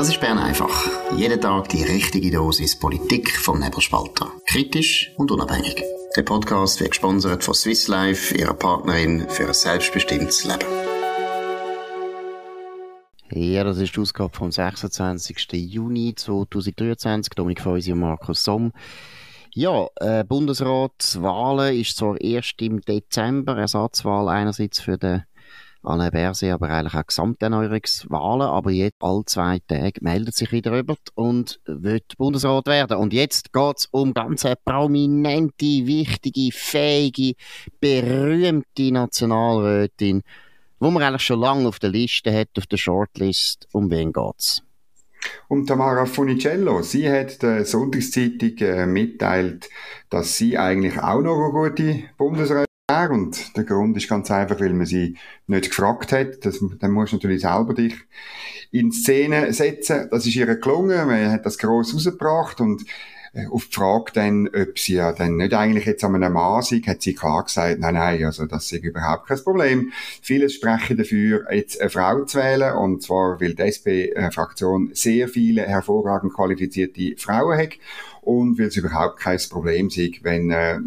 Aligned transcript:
Das 0.00 0.08
ist 0.08 0.18
Bern 0.18 0.38
einfach. 0.38 0.88
Jeden 1.14 1.38
Tag 1.42 1.68
die 1.68 1.82
richtige 1.82 2.30
Dosis 2.30 2.74
Politik 2.74 3.36
vom 3.36 3.60
Nebelspalter. 3.60 4.32
Kritisch 4.46 5.12
und 5.18 5.30
unabhängig. 5.30 5.84
Der 6.16 6.22
Podcast 6.22 6.80
wird 6.80 6.92
gesponsert 6.92 7.44
von 7.44 7.52
Swiss 7.52 7.86
Life, 7.86 8.34
ihrer 8.34 8.54
Partnerin 8.54 9.28
für 9.28 9.48
ein 9.48 9.52
selbstbestimmtes 9.52 10.44
Leben. 10.44 10.64
Ja, 13.30 13.62
das 13.62 13.76
ist 13.76 13.94
die 13.94 14.00
Ausgabe 14.00 14.34
vom 14.34 14.50
26. 14.50 15.52
Juni 15.52 16.14
2023. 16.14 17.34
Dominik 17.34 17.60
Feusi 17.60 17.92
und 17.92 17.98
Markus 17.98 18.42
Somm. 18.42 18.72
Ja, 19.52 19.86
äh, 19.96 20.24
Bundesratswahlen 20.24 21.78
ist 21.78 21.98
zwar 21.98 22.18
erst 22.18 22.62
im 22.62 22.80
Dezember, 22.80 23.58
Ersatzwahl 23.58 24.30
einerseits 24.30 24.80
für 24.80 24.96
den 24.96 25.24
Alain 25.82 26.10
Berset, 26.10 26.52
aber 26.52 26.68
eigentlich 26.68 26.94
auch 26.94 27.06
Gesamterneuerungswahlen, 27.06 28.46
aber 28.48 28.70
jetzt 28.70 28.96
alle 29.00 29.24
zwei 29.24 29.60
Tage 29.66 30.00
meldet 30.02 30.34
sich 30.34 30.52
wieder 30.52 30.76
jemand 30.76 31.00
und 31.14 31.60
wird 31.64 32.16
Bundesrat 32.18 32.66
werden. 32.66 32.98
Und 32.98 33.14
jetzt 33.14 33.52
geht's 33.52 33.88
um 33.90 34.12
ganz 34.12 34.46
prominente, 34.64 35.64
wichtige, 35.64 36.52
fähige, 36.52 37.34
berühmte 37.80 38.92
Nationalrätin, 38.92 40.22
wo 40.78 40.90
man 40.90 41.02
eigentlich 41.02 41.22
schon 41.22 41.40
lange 41.40 41.66
auf 41.66 41.78
der 41.78 41.90
Liste 41.90 42.32
hat, 42.32 42.48
auf 42.58 42.66
der 42.66 42.76
Shortlist. 42.76 43.66
Um 43.72 43.90
wen 43.90 44.12
geht's? 44.12 44.62
Um 45.48 45.66
Tamara 45.66 46.06
Funicello. 46.06 46.82
Sie 46.82 47.10
hat 47.10 47.42
der 47.42 47.64
Sonntagszeitung 47.64 48.56
äh, 48.58 48.86
mitteilt, 48.86 49.68
dass 50.08 50.36
sie 50.36 50.56
eigentlich 50.56 50.98
auch 50.98 51.20
noch 51.20 51.36
eine 51.36 51.52
gute 51.52 52.04
Bundesrätin 52.16 52.69
wäre. 53.00 53.12
Und 53.12 53.56
der 53.56 53.64
Grund 53.64 53.96
ist 53.96 54.08
ganz 54.08 54.30
einfach, 54.30 54.60
weil 54.60 54.72
man 54.72 54.86
sie 54.86 55.16
nicht 55.46 55.70
gefragt 55.70 56.12
hat. 56.12 56.44
Das, 56.44 56.62
dann 56.78 56.90
musst 56.90 57.12
du 57.12 57.16
natürlich 57.16 57.42
selber 57.42 57.74
dich 57.74 57.94
in 58.70 58.92
Szene 58.92 59.52
setzen. 59.52 60.08
Das 60.10 60.26
ist 60.26 60.36
ihr 60.36 60.54
gelungen. 60.56 61.06
Man 61.06 61.30
hat 61.30 61.46
das 61.46 61.58
gross 61.58 61.94
rausgebracht 61.94 62.60
und 62.60 62.84
auf 63.50 63.66
die 63.66 63.74
Frage 63.74 64.12
dann, 64.14 64.48
ob 64.48 64.78
sie 64.78 64.94
ja 64.94 65.12
dann 65.12 65.36
nicht 65.36 65.54
eigentlich 65.54 65.86
jetzt 65.86 66.04
an 66.04 66.16
einem 66.16 66.32
Mann 66.32 66.62
hat 66.62 67.02
sie 67.02 67.14
klar 67.14 67.44
gesagt, 67.44 67.78
nein, 67.78 67.94
nein, 67.94 68.24
also 68.24 68.46
das 68.46 68.72
ist 68.72 68.82
überhaupt 68.82 69.28
kein 69.28 69.42
Problem. 69.42 69.92
Viele 70.20 70.48
sprechen 70.50 70.96
dafür, 70.96 71.46
jetzt 71.52 71.80
eine 71.80 71.90
Frau 71.90 72.24
zu 72.24 72.38
wählen, 72.38 72.74
und 72.74 73.02
zwar, 73.02 73.40
weil 73.40 73.54
die 73.54 73.62
SP-Fraktion 73.62 74.90
sehr 74.94 75.28
viele 75.28 75.62
hervorragend 75.62 76.34
qualifizierte 76.34 77.14
Frauen 77.16 77.58
hat 77.58 77.70
und 78.22 78.58
weil 78.58 78.66
es 78.66 78.76
überhaupt 78.76 79.18
kein 79.18 79.38
Problem 79.48 79.88
ist, 79.88 80.24
wenn 80.24 80.50
äh, 80.50 80.78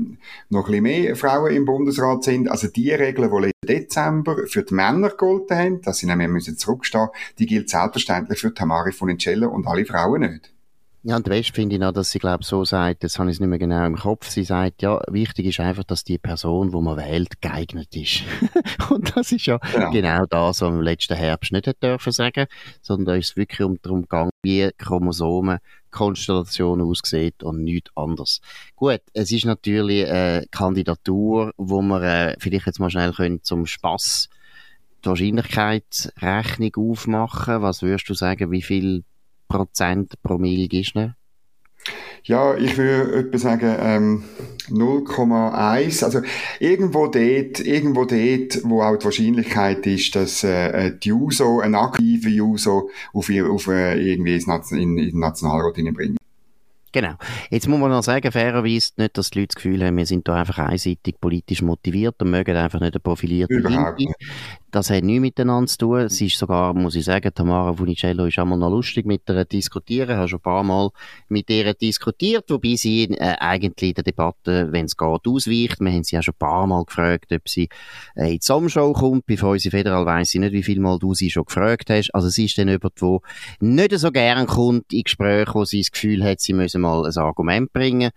noch 0.49 0.67
ein 0.67 0.71
bisschen 0.71 0.83
mehr 0.83 1.15
Frauen 1.15 1.53
im 1.53 1.65
Bundesrat 1.65 2.23
sind. 2.23 2.49
Also 2.49 2.67
die 2.67 2.91
Regeln, 2.91 3.29
die 3.31 3.45
im 3.45 3.67
Dezember 3.67 4.47
für 4.47 4.63
die 4.63 4.73
Männer 4.73 5.09
gegolten 5.09 5.57
haben, 5.57 5.81
dass 5.81 5.97
sie 5.97 6.05
nämlich 6.05 6.29
müssen 6.29 6.57
zurückstehen 6.57 7.09
die 7.39 7.45
gilt 7.45 7.69
selbstverständlich 7.69 8.39
für 8.39 8.53
Tamari 8.53 8.91
von 8.91 9.09
Funicello 9.09 9.49
und 9.49 9.67
alle 9.67 9.85
Frauen 9.85 10.21
nicht. 10.21 10.52
Ja, 11.05 11.17
und 11.17 11.27
West 11.27 11.53
finde 11.53 11.75
ich 11.75 11.81
noch, 11.81 11.91
dass 11.91 12.11
sie, 12.11 12.19
glaube 12.19 12.45
so 12.45 12.63
sagt, 12.63 13.03
das 13.03 13.19
habe 13.19 13.29
ich 13.29 13.37
nicht 13.37 13.49
mehr 13.49 13.59
genau 13.59 13.85
im 13.85 13.97
Kopf, 13.97 14.29
sie 14.29 14.45
sagt, 14.45 14.81
ja, 14.83 15.01
wichtig 15.09 15.47
ist 15.47 15.59
einfach, 15.59 15.83
dass 15.83 16.05
die 16.05 16.17
Person, 16.17 16.71
die 16.71 16.79
man 16.79 16.95
wählt, 16.95 17.41
geeignet 17.41 17.93
ist. 17.93 18.21
und 18.89 19.13
das 19.13 19.33
ist 19.33 19.45
ja, 19.45 19.59
ja, 19.73 19.89
genau 19.89 20.25
das, 20.25 20.61
was 20.61 20.63
man 20.69 20.75
im 20.75 20.81
letzten 20.81 21.17
Herbst 21.17 21.51
nicht 21.51 21.67
hätte 21.67 21.87
dürfen 21.87 22.13
sagen, 22.13 22.45
sondern 22.81 23.07
da 23.07 23.15
ist 23.15 23.31
es 23.31 23.35
wirklich 23.35 23.61
um, 23.61 23.77
darum 23.81 24.03
gegangen, 24.03 24.31
wie 24.43 24.71
Chromosomenkonstellation 24.77 26.81
aussieht 26.81 27.43
und 27.43 27.65
nichts 27.65 27.91
anderes. 27.95 28.39
Gut, 28.77 29.01
es 29.11 29.29
ist 29.29 29.43
natürlich 29.43 30.09
eine 30.09 30.45
Kandidatur, 30.51 31.51
wo 31.57 31.81
man 31.81 32.01
äh, 32.01 32.35
vielleicht 32.39 32.67
jetzt 32.67 32.79
mal 32.79 32.89
schnell 32.89 33.11
können 33.11 33.43
zum 33.43 33.65
Spass 33.65 34.29
die 35.03 35.09
Wahrscheinlichkeitsrechnung 35.09 36.71
aufmachen. 36.77 37.61
Was 37.61 37.81
würdest 37.81 38.07
du 38.07 38.13
sagen, 38.13 38.51
wie 38.51 38.61
viel 38.61 39.03
Prozent 39.53 40.21
pro 40.23 40.37
Mil 40.37 40.67
gibst 40.67 40.95
du 40.95 41.13
ja, 42.25 42.55
ich 42.55 42.77
würde 42.77 43.19
etwa 43.19 43.37
sagen 43.37 43.75
ähm, 43.79 44.23
0,1. 44.69 46.05
Also 46.05 46.21
irgendwo 46.59 47.07
dort, 47.07 47.59
irgendwo 47.59 48.05
dort, 48.05 48.61
wo 48.63 48.81
auch 48.81 48.95
die 48.95 49.05
Wahrscheinlichkeit 49.05 49.85
ist, 49.87 50.15
dass 50.15 50.43
äh, 50.43 50.97
die 50.97 51.09
Juso, 51.09 51.59
ein 51.59 51.75
aktiver 51.75 52.29
Juso, 52.29 52.89
auf, 53.13 53.29
auf 53.29 53.67
äh, 53.67 53.99
irgendwie 53.99 54.35
in, 54.35 54.77
in 54.77 54.95
den 54.95 55.19
Nationalrat 55.19 55.73
bringen. 55.73 56.17
Genau. 56.93 57.15
Jetzt 57.49 57.67
muss 57.67 57.79
man 57.79 57.89
noch 57.89 58.03
sagen, 58.03 58.31
fairerweise 58.31 58.91
nicht, 58.97 59.17
dass 59.17 59.31
die 59.31 59.39
Leute 59.39 59.47
das 59.47 59.55
Gefühl 59.55 59.83
haben, 59.83 59.97
wir 59.97 60.05
sind 60.05 60.27
da 60.27 60.35
einfach 60.35 60.59
einseitig 60.59 61.19
politisch 61.19 61.63
motiviert 61.63 62.21
und 62.21 62.29
mögen 62.29 62.55
einfach 62.55 62.79
nicht 62.79 62.93
eine 62.93 62.99
profilierte 62.99 63.55
Linke. 63.55 64.13
Das 64.73 64.89
hat 64.89 65.03
nichts 65.03 65.21
miteinander 65.21 65.67
zu 65.67 65.77
tun. 65.77 65.99
Es 65.99 66.19
ist 66.19 66.35
sogar, 66.35 66.73
muss 66.73 66.95
ich 66.95 67.05
sagen, 67.05 67.31
Tamara 67.31 67.73
Funicello 67.73 68.25
ist 68.25 68.39
einmal 68.39 68.57
noch 68.57 68.71
lustig 68.71 69.05
mit 69.05 69.21
ihr 69.29 69.45
diskutieren. 69.45 70.09
Ich 70.09 70.15
habe 70.15 70.27
schon 70.27 70.39
ein 70.39 70.41
paar 70.41 70.63
Mal 70.63 70.89
mit 71.29 71.47
ihr 71.51 71.75
diskutiert, 71.75 72.49
wobei 72.49 72.73
sie 72.73 73.03
äh, 73.03 73.35
eigentlich 73.39 73.89
in 73.89 73.93
der 73.93 74.03
Debatte, 74.03 74.71
wenn 74.71 74.85
es 74.85 74.97
geht, 74.97 75.27
ausweicht. 75.27 75.79
Wir 75.79 75.91
haben 75.91 76.03
sie 76.03 76.15
ja 76.15 76.23
schon 76.23 76.33
ein 76.33 76.39
paar 76.39 76.65
Mal 76.65 76.85
gefragt, 76.85 77.31
ob 77.31 77.47
sie 77.47 77.69
äh, 78.15 78.31
in 78.31 78.39
die 78.39 78.41
Sommershow 78.41 78.93
kommt. 78.93 79.27
Bei 79.27 79.37
Feusi 79.37 79.69
Federal 79.69 80.07
weiss 80.07 80.33
ich 80.33 80.39
nicht, 80.39 80.53
wie 80.53 80.63
viel 80.63 80.79
Mal 80.79 80.97
du 80.97 81.13
sie 81.13 81.29
schon 81.29 81.45
gefragt 81.45 81.91
hast. 81.91 82.09
Also 82.15 82.29
sie 82.29 82.45
ist 82.45 82.57
dann 82.57 82.67
jemand, 82.67 82.99
der 82.99 83.19
nicht 83.59 83.99
so 83.99 84.11
gern 84.11 84.47
kommt 84.47 84.91
in 84.91 85.03
Gespräche, 85.03 85.53
wo 85.53 85.65
sie 85.65 85.81
das 85.81 85.91
Gefühl 85.91 86.23
hat, 86.23 86.41
sie 86.41 86.53
müsse 86.53 86.79
mal 86.79 87.05
ein 87.05 87.17
Argument 87.17 87.71
bringen. 87.73 88.09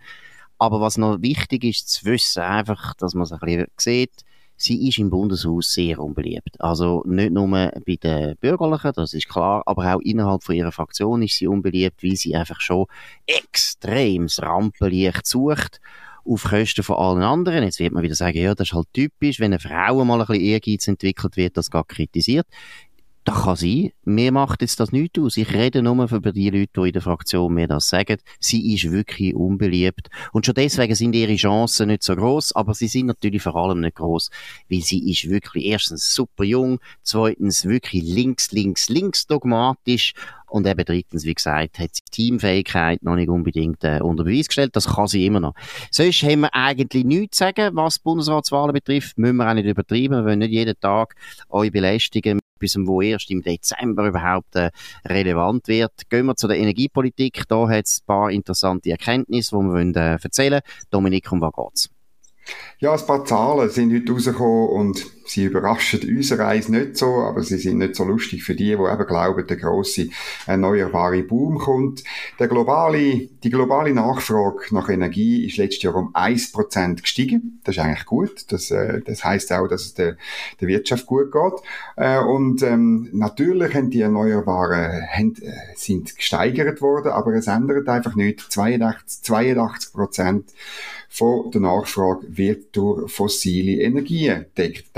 Aber 0.57 0.81
was 0.81 0.97
noch 0.97 1.21
wichtig 1.21 1.63
ist 1.65 1.87
zu 1.89 2.05
wissen, 2.05 2.41
einfach, 2.41 2.95
dass 2.95 3.13
man 3.13 3.25
es 3.25 3.31
ein 3.31 3.39
bisschen 3.41 3.67
sieht, 3.77 4.23
sie 4.57 4.89
ist 4.89 4.97
im 4.97 5.09
Bundeshaus 5.09 5.71
sehr 5.71 5.99
unbeliebt. 5.99 6.59
Also 6.59 7.03
nicht 7.05 7.31
nur 7.31 7.47
bei 7.47 7.71
den 7.85 8.35
Bürgerlichen, 8.37 8.91
das 8.95 9.13
ist 9.13 9.29
klar, 9.29 9.63
aber 9.65 9.95
auch 9.95 10.01
innerhalb 10.01 10.43
von 10.43 10.55
ihrer 10.55 10.71
Fraktion 10.71 11.21
ist 11.21 11.37
sie 11.37 11.47
unbeliebt, 11.47 12.03
weil 12.03 12.15
sie 12.15 12.35
einfach 12.35 12.59
schon 12.59 12.87
extremes 13.25 14.41
Rampenlicht 14.41 15.25
sucht 15.25 15.79
auf 16.25 16.43
Kosten 16.43 16.83
von 16.83 16.97
allen 16.97 17.23
anderen. 17.23 17.63
Jetzt 17.63 17.79
wird 17.79 17.93
man 17.93 18.03
wieder 18.03 18.15
sagen, 18.15 18.37
ja, 18.37 18.53
das 18.53 18.69
ist 18.69 18.73
halt 18.73 18.87
typisch, 18.93 19.39
wenn 19.39 19.53
eine 19.53 19.59
Frau 19.59 20.03
mal 20.03 20.19
ein 20.19 20.27
bisschen 20.27 20.43
Ehrgeiz 20.43 20.87
entwickelt 20.87 21.37
wird, 21.37 21.55
das 21.55 21.71
gar 21.71 21.85
kritisiert. 21.85 22.47
Das 23.27 23.43
kann 23.43 23.57
sein. 23.57 23.91
Mir 24.05 24.31
macht 24.31 24.61
jetzt 24.61 24.79
das 24.79 24.93
nicht 24.93 25.19
aus. 25.19 25.35
Ich 25.35 25.53
rede 25.53 25.83
nur 25.83 26.09
über 26.09 26.31
die 26.31 26.49
Leute, 26.49 26.69
die 26.77 26.87
in 26.87 26.93
der 26.93 27.01
Fraktion 27.01 27.53
mir 27.53 27.67
das 27.67 27.89
sagen. 27.89 28.19
Sie 28.39 28.73
ist 28.73 28.89
wirklich 28.89 29.35
unbeliebt. 29.35 30.09
Und 30.31 30.45
schon 30.45 30.55
deswegen 30.55 30.95
sind 30.95 31.13
ihre 31.13 31.35
Chancen 31.35 31.89
nicht 31.89 32.03
so 32.03 32.15
groß, 32.15 32.55
aber 32.55 32.73
sie 32.73 32.87
sind 32.87 33.07
natürlich 33.07 33.43
vor 33.43 33.57
allem 33.57 33.81
nicht 33.81 33.97
groß, 33.97 34.29
weil 34.71 34.79
sie 34.79 35.11
ist 35.11 35.29
wirklich 35.29 35.65
erstens 35.65 36.15
super 36.15 36.45
jung, 36.45 36.79
zweitens 37.03 37.65
wirklich 37.65 38.03
links, 38.03 38.53
links, 38.53 38.87
links 38.87 39.27
dogmatisch 39.27 40.13
und 40.47 40.65
eben 40.65 40.85
drittens, 40.85 41.25
wie 41.25 41.33
gesagt, 41.33 41.79
hat 41.79 41.95
sie 41.95 42.03
Teamfähigkeit 42.09 43.03
noch 43.03 43.15
nicht 43.15 43.27
unbedingt 43.27 43.83
äh, 43.83 43.99
unter 44.01 44.23
Beweis 44.23 44.47
gestellt. 44.47 44.73
Das 44.73 44.87
kann 44.95 45.07
sie 45.07 45.25
immer 45.25 45.41
noch. 45.41 45.53
Sonst 45.91 46.23
haben 46.23 46.41
wir 46.41 46.55
eigentlich 46.55 47.03
nichts 47.03 47.39
zu 47.39 47.43
sagen, 47.43 47.75
was 47.75 47.99
Bundesratswahlen 47.99 48.71
betrifft. 48.71 49.17
Müssen 49.17 49.35
wir 49.35 49.49
auch 49.49 49.53
nicht 49.53 49.65
übertreiben. 49.65 50.19
Wir 50.19 50.23
wollen 50.23 50.39
nicht 50.39 50.51
jeden 50.51 50.79
Tag 50.79 51.15
euch 51.49 51.73
belästigen 51.73 52.39
bis 52.57 52.77
wo 52.77 53.01
erst 53.01 53.29
im 53.31 53.41
Dezember 53.41 54.07
überhaupt 54.07 54.55
äh, 54.55 54.71
relevant 55.05 55.67
wird. 55.67 55.91
Gehen 56.09 56.25
wir 56.25 56.35
zu 56.35 56.47
der 56.47 56.57
Energiepolitik. 56.57 57.43
Da 57.47 57.67
hat 57.67 57.85
es 57.85 58.01
ein 58.01 58.05
paar 58.05 58.31
interessante 58.31 58.91
Erkenntnisse, 58.91 59.55
die 59.55 59.63
wir 59.63 59.71
wollen, 59.73 59.95
äh, 59.95 60.17
erzählen. 60.21 60.61
Dominik, 60.89 61.31
um 61.31 61.41
was 61.41 61.53
geht's? 61.53 61.89
Ja, 62.79 62.93
ein 62.93 63.05
paar 63.05 63.25
Zahlen 63.25 63.69
sind 63.69 63.93
heute 63.93 64.11
rausgekommen 64.11 64.69
und 64.69 65.16
sie 65.29 65.45
überraschen 65.45 66.01
unsere 66.07 66.43
Reise 66.43 66.71
nicht 66.71 66.97
so, 66.97 67.21
aber 67.21 67.43
sie 67.43 67.57
sind 67.57 67.77
nicht 67.77 67.95
so 67.95 68.03
lustig 68.03 68.43
für 68.43 68.55
die, 68.55 68.65
die 68.65 68.71
eben 68.73 69.07
glauben, 69.07 69.45
der 69.47 69.57
grosse 69.57 70.09
erneuerbare 70.45 71.23
Boom 71.23 71.57
kommt. 71.57 72.03
Der 72.39 72.47
globale, 72.47 73.27
die 73.43 73.49
globale 73.49 73.93
Nachfrage 73.93 74.65
nach 74.71 74.89
Energie 74.89 75.45
ist 75.45 75.57
letztes 75.57 75.83
Jahr 75.83 75.95
um 75.95 76.13
1% 76.15 77.01
gestiegen. 77.01 77.59
Das 77.63 77.75
ist 77.75 77.83
eigentlich 77.83 78.05
gut. 78.05 78.51
Das, 78.51 78.71
äh, 78.71 79.01
das 79.01 79.23
heißt 79.23 79.51
auch, 79.53 79.67
dass 79.67 79.85
es 79.85 79.93
der, 79.93 80.17
der 80.59 80.67
Wirtschaft 80.67 81.05
gut 81.05 81.31
geht. 81.31 81.61
Äh, 81.95 82.19
und 82.19 82.61
ähm, 82.63 83.09
natürlich 83.11 83.73
haben 83.73 83.89
die 83.89 84.01
Erneuerbaren 84.01 85.07
haben, 85.09 85.35
äh, 85.41 85.51
sind 85.75 86.15
gesteigert 86.15 86.81
worden, 86.81 87.11
aber 87.11 87.33
es 87.33 87.47
ändert 87.47 87.87
einfach 87.89 88.15
nicht. 88.15 88.39
82, 88.51 89.23
82 89.23 89.93
von 91.09 91.51
der 91.51 91.61
Nachfrage 91.61 92.25
wird 92.29 92.75
durch 92.75 93.11
fossile 93.11 93.81
Energien 93.81 94.45
deckt 94.57 94.97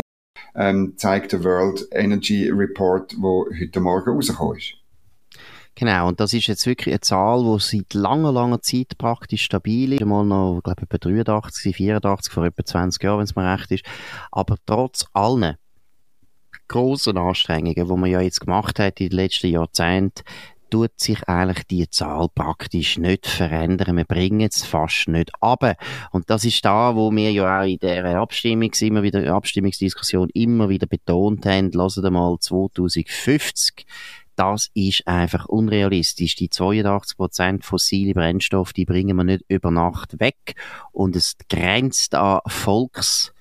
ähm, 0.55 0.93
zeigt 0.97 1.31
der 1.31 1.43
World 1.43 1.87
Energy 1.91 2.49
Report, 2.49 3.15
wo 3.19 3.47
heute 3.59 3.79
Morgen 3.79 4.11
rausgekommen 4.11 4.57
ist. 4.57 4.73
Genau, 5.75 6.09
und 6.09 6.19
das 6.19 6.33
ist 6.33 6.47
jetzt 6.47 6.65
wirklich 6.65 6.93
eine 6.93 6.99
Zahl, 6.99 7.41
die 7.41 7.59
seit 7.61 7.93
langer, 7.93 8.33
langer 8.33 8.61
Zeit 8.61 8.97
praktisch 8.97 9.43
stabil 9.43 9.93
ist. 9.93 10.05
Mal 10.05 10.25
noch, 10.25 10.59
glaube 10.61 10.81
ich, 10.81 10.93
etwa 10.93 10.97
83, 10.97 11.73
84, 11.73 12.33
vor 12.33 12.43
etwa 12.43 12.65
20 12.65 13.01
Jahren, 13.01 13.19
wenn 13.19 13.23
es 13.23 13.35
mir 13.35 13.53
recht 13.53 13.71
ist. 13.71 13.85
Aber 14.29 14.57
trotz 14.65 15.05
allen 15.13 15.55
grossen 16.67 17.17
Anstrengungen, 17.17 17.87
die 17.87 17.95
man 17.95 18.09
ja 18.09 18.19
jetzt 18.19 18.41
gemacht 18.41 18.77
hat 18.79 18.99
in 18.99 19.09
den 19.09 19.15
letzten 19.15 19.47
Jahrzehnten, 19.47 20.23
tut 20.69 20.99
sich 20.99 21.27
eigentlich 21.27 21.65
die 21.67 21.89
Zahl 21.89 22.27
praktisch 22.33 22.97
nicht 22.97 23.27
verändern. 23.27 23.97
Wir 23.97 24.05
bringen 24.05 24.47
es 24.49 24.65
fast 24.65 25.07
nicht 25.07 25.31
ab. 25.41 25.77
Und 26.11 26.29
das 26.29 26.45
ist 26.45 26.63
da, 26.63 26.95
wo 26.95 27.11
wir 27.11 27.31
ja 27.31 27.61
auch 27.61 27.65
in 27.65 27.79
der 27.79 28.19
Abstimmung, 28.19 28.71
immer 28.79 29.03
wieder, 29.03 29.33
Abstimmungsdiskussion 29.33 30.29
immer 30.33 30.69
wieder 30.69 30.87
betont 30.87 31.45
haben, 31.45 31.73
wir 31.73 32.11
mal 32.11 32.37
2050 32.39 33.85
das 34.39 34.69
ist 34.73 35.05
einfach 35.05 35.47
unrealistisch. 35.47 36.35
Die 36.35 36.47
82% 36.47 37.61
fossile 37.61 38.13
Brennstoffe, 38.13 38.71
die 38.71 38.85
bringen 38.85 39.17
wir 39.17 39.25
nicht 39.25 39.43
über 39.49 39.69
Nacht 39.69 40.21
weg 40.21 40.55
und 40.93 41.17
es 41.17 41.35
grenzt 41.49 42.15
an 42.15 42.39
Volks 42.47 43.33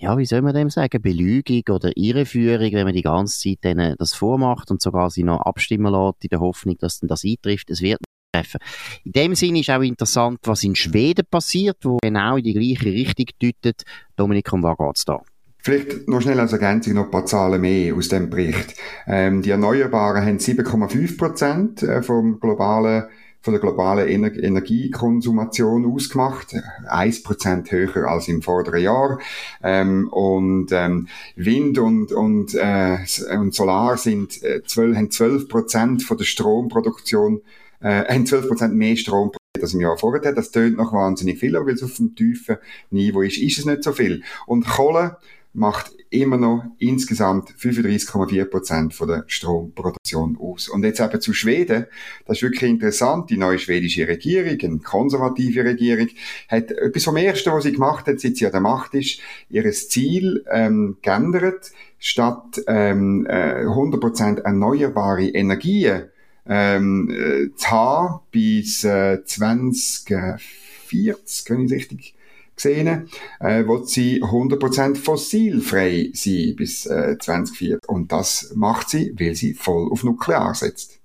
ja, 0.00 0.16
wie 0.16 0.24
soll 0.24 0.40
man 0.40 0.54
dem 0.54 0.70
sagen, 0.70 1.02
Belügung 1.02 1.62
oder 1.70 1.90
Irreführung, 1.94 2.72
wenn 2.72 2.84
man 2.84 2.94
die 2.94 3.02
ganze 3.02 3.38
Zeit 3.38 3.64
denen 3.64 3.96
das 3.98 4.14
vormacht 4.14 4.70
und 4.70 4.80
sogar 4.80 5.10
sie 5.10 5.24
noch 5.24 5.42
abstimmen 5.42 5.92
lässt, 5.92 6.24
in 6.24 6.30
der 6.30 6.40
Hoffnung, 6.40 6.76
dass 6.78 7.00
dann 7.00 7.08
das 7.08 7.22
eintrifft. 7.22 7.70
Es 7.70 7.82
wird 7.82 8.00
treffen. 8.32 8.60
In 9.04 9.12
dem 9.12 9.34
Sinne 9.34 9.60
ist 9.60 9.70
auch 9.70 9.82
interessant, 9.82 10.38
was 10.44 10.64
in 10.64 10.74
Schweden 10.74 11.26
passiert, 11.30 11.76
wo 11.82 11.98
genau 12.02 12.36
in 12.36 12.44
die 12.44 12.54
gleiche 12.54 12.86
Richtung 12.86 13.26
deutet. 13.40 13.82
Dominik, 14.16 14.50
um 14.52 14.62
was 14.62 14.78
geht's 14.78 15.04
da? 15.04 15.20
Vielleicht 15.62 16.08
noch 16.08 16.22
schnell 16.22 16.40
als 16.40 16.54
Ergänzung 16.54 16.94
noch 16.94 17.04
ein 17.04 17.10
paar 17.10 17.26
Zahlen 17.26 17.60
mehr 17.60 17.94
aus 17.94 18.08
dem 18.08 18.30
Bericht. 18.30 18.74
Ähm, 19.06 19.42
die 19.42 19.50
Erneuerbaren 19.50 20.24
haben 20.24 20.38
7,5 20.38 21.18
Prozent 21.18 21.82
äh, 21.82 22.02
vom 22.02 22.40
globalen 22.40 23.04
von 23.42 23.54
der 23.54 23.60
globalen 23.60 24.08
Ener 24.08 24.32
Energiekonsumation 24.34 25.86
ausgemacht, 25.86 26.54
1% 26.88 27.70
höher 27.70 28.08
als 28.08 28.28
im 28.28 28.42
vorderen 28.42 28.82
Jahr. 28.82 29.18
Ähm, 29.62 30.08
und 30.08 30.68
ähm, 30.72 31.08
Wind 31.36 31.78
und, 31.78 32.12
und, 32.12 32.54
äh, 32.54 32.98
und 33.32 33.54
Solar 33.54 33.96
sind, 33.96 34.42
äh, 34.42 34.62
12, 34.64 34.96
haben 34.96 35.08
12% 35.08 36.04
von 36.04 36.18
der 36.18 36.24
Stromproduktion, 36.24 37.40
äh, 37.80 38.04
haben 38.12 38.24
12% 38.24 38.68
mehr 38.68 38.96
Strom 38.96 39.32
als 39.60 39.74
im 39.74 39.80
Jahr 39.80 39.96
vorher. 39.96 40.32
Das 40.32 40.50
tönt 40.50 40.76
noch 40.76 40.92
wahnsinnig 40.92 41.38
viel, 41.38 41.56
aber 41.56 41.66
weil 41.66 41.74
es 41.74 41.82
auf 41.82 41.96
dem 41.96 42.14
tiefen 42.14 42.56
Niveau 42.90 43.22
ist, 43.22 43.38
ist 43.38 43.58
es 43.58 43.64
nicht 43.64 43.82
so 43.82 43.92
viel. 43.92 44.22
Und 44.46 44.66
Kohle 44.66 45.16
macht 45.52 45.92
immer 46.10 46.36
noch 46.36 46.64
insgesamt 46.78 47.50
35,4 47.50 48.44
Prozent 48.44 48.94
von 48.94 49.08
der 49.08 49.24
Stromproduktion 49.26 50.38
aus. 50.40 50.68
Und 50.68 50.84
jetzt 50.84 51.00
eben 51.00 51.20
zu 51.20 51.32
Schweden, 51.32 51.86
das 52.26 52.38
ist 52.38 52.42
wirklich 52.42 52.70
interessant. 52.70 53.30
Die 53.30 53.36
neue 53.36 53.58
schwedische 53.58 54.06
Regierung, 54.06 54.60
eine 54.60 54.78
konservative 54.78 55.64
Regierung, 55.64 56.08
hat 56.48 56.70
etwas 56.72 57.04
vom 57.04 57.16
Ersten, 57.16 57.52
was 57.52 57.64
sie 57.64 57.72
gemacht 57.72 58.06
hat, 58.06 58.20
seit 58.20 58.36
sie 58.36 58.46
an 58.46 58.52
der 58.52 58.60
Macht 58.60 58.94
ist, 58.94 59.20
ihres 59.48 59.88
Ziel 59.88 60.44
ähm, 60.50 60.98
geändert. 61.02 61.72
Statt 61.98 62.62
ähm, 62.66 63.26
äh, 63.26 63.66
100 63.66 64.00
Prozent 64.00 64.38
erneuerbare 64.40 65.28
Energien 65.28 66.04
ähm, 66.46 67.10
äh, 67.10 67.54
zu 67.54 67.70
haben 67.70 68.20
bis 68.30 68.84
äh, 68.84 69.22
2040, 69.24 71.50
wenn 71.50 71.66
ich 71.66 71.72
richtig 71.72 72.14
gesehen, 72.62 73.08
äh, 73.40 73.64
wo 73.66 73.84
sie 73.84 74.22
100% 74.22 74.96
fossilfrei 74.96 76.10
sein 76.12 76.54
bis 76.56 76.86
äh, 76.86 77.16
2040. 77.18 77.88
Und 77.88 78.12
das 78.12 78.52
macht 78.54 78.90
sie, 78.90 79.14
weil 79.18 79.34
sie 79.34 79.54
voll 79.54 79.90
auf 79.90 80.04
Nuklear 80.04 80.54
setzt. 80.54 81.00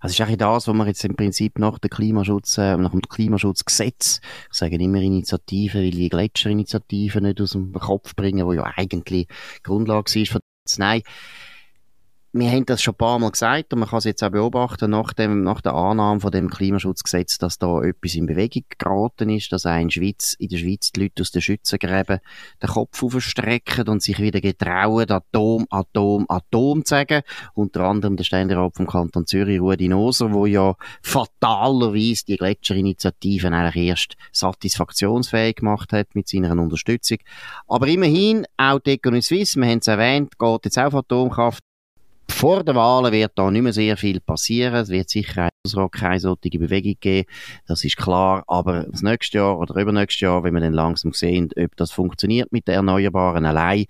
Das 0.00 0.10
ist 0.10 0.20
eigentlich 0.20 0.38
das, 0.38 0.66
was 0.66 0.74
wir 0.74 0.86
jetzt 0.86 1.04
im 1.04 1.14
Prinzip 1.14 1.60
nach 1.60 1.78
dem 1.78 1.88
Klimaschutz, 1.88 2.58
äh, 2.58 2.76
nach 2.76 2.90
dem 2.90 3.02
Klimaschutzgesetz, 3.02 4.20
ich 4.50 4.58
sage 4.58 4.74
immer 4.74 5.00
Initiative, 5.00 5.78
weil 5.78 5.92
die 5.92 6.08
Gletscherinitiative 6.08 7.20
nicht 7.20 7.40
aus 7.40 7.52
dem 7.52 7.72
Kopf 7.72 8.16
bringen, 8.16 8.44
wo 8.44 8.52
ja 8.52 8.64
eigentlich 8.76 9.28
Grundlage 9.62 10.20
ist 10.20 10.32
von 10.32 10.40
Nein, 10.76 11.02
wir 12.34 12.50
haben 12.50 12.64
das 12.64 12.82
schon 12.82 12.94
ein 12.94 12.98
paar 12.98 13.18
Mal 13.18 13.30
gesagt 13.30 13.74
und 13.74 13.80
man 13.80 13.88
kann 13.90 13.98
es 13.98 14.04
jetzt 14.04 14.24
auch 14.24 14.30
beobachten 14.30 14.90
nach, 14.90 15.12
dem, 15.12 15.42
nach 15.42 15.60
der 15.60 15.74
Annahme 15.74 16.20
von 16.20 16.30
dem 16.30 16.48
Klimaschutzgesetz, 16.48 17.36
dass 17.36 17.58
da 17.58 17.82
etwas 17.82 18.14
in 18.14 18.24
Bewegung 18.24 18.64
geraten 18.78 19.28
ist, 19.28 19.52
dass 19.52 19.66
auch 19.66 19.78
in, 19.78 19.90
Schweiz, 19.90 20.34
in 20.38 20.48
der 20.48 20.56
Schweiz 20.56 20.92
die 20.92 21.00
Leute 21.00 21.20
aus 21.20 21.30
den 21.30 21.42
Schützengräben 21.42 22.20
den 22.62 22.68
Kopf 22.70 23.02
aufstrecken 23.02 23.86
und 23.88 24.02
sich 24.02 24.18
wieder 24.18 24.40
getrauen, 24.40 25.10
Atom, 25.10 25.66
Atom, 25.68 26.24
Atom 26.28 26.86
zu 26.86 26.90
sagen. 26.90 27.20
Unter 27.52 27.82
anderem 27.82 28.16
der 28.16 28.24
Ständerat 28.24 28.76
vom 28.76 28.86
Kanton 28.86 29.26
Zürich, 29.26 29.60
Rudi 29.60 29.88
Noser, 29.88 30.32
wo 30.32 30.46
ja 30.46 30.74
fatalerweise 31.02 32.24
die 32.24 32.38
Gletscherinitiativen 32.38 33.52
eigentlich 33.52 33.88
erst 33.88 34.16
satisfaktionsfähig 34.32 35.56
gemacht 35.56 35.92
hat 35.92 36.14
mit 36.14 36.28
seiner 36.28 36.52
Unterstützung. 36.52 37.18
Aber 37.68 37.86
immerhin, 37.88 38.46
auch 38.56 38.78
die 38.78 38.92
Economy 38.92 39.20
Suisse, 39.20 39.60
wir 39.60 39.68
haben 39.68 39.80
es 39.80 39.86
erwähnt, 39.86 40.38
geht 40.38 40.64
jetzt 40.64 40.78
auf 40.78 40.94
Atomkraft 40.94 41.62
vor 42.32 42.64
den 42.64 42.74
Wahlen 42.74 43.12
wird 43.12 43.32
da 43.36 43.50
nicht 43.50 43.62
mehr 43.62 43.72
sehr 43.72 43.96
viel 43.96 44.20
passieren. 44.20 44.74
Es 44.74 44.88
wird 44.88 45.08
sicher 45.10 45.48
keine 45.92 46.18
solche 46.18 46.58
Bewegung 46.58 46.96
geben. 47.00 47.28
Das 47.66 47.84
ist 47.84 47.96
klar. 47.96 48.42
Aber 48.48 48.84
das 48.90 49.02
nächste 49.02 49.38
Jahr 49.38 49.58
oder 49.58 49.80
übernächstes 49.80 50.20
Jahr, 50.20 50.42
wenn 50.42 50.54
wir 50.54 50.60
dann 50.60 50.72
langsam 50.72 51.12
sehen, 51.12 51.50
ob 51.56 51.76
das 51.76 51.92
funktioniert 51.92 52.50
mit 52.50 52.66
den 52.66 52.74
Erneuerbaren 52.74 53.44
allein, 53.44 53.84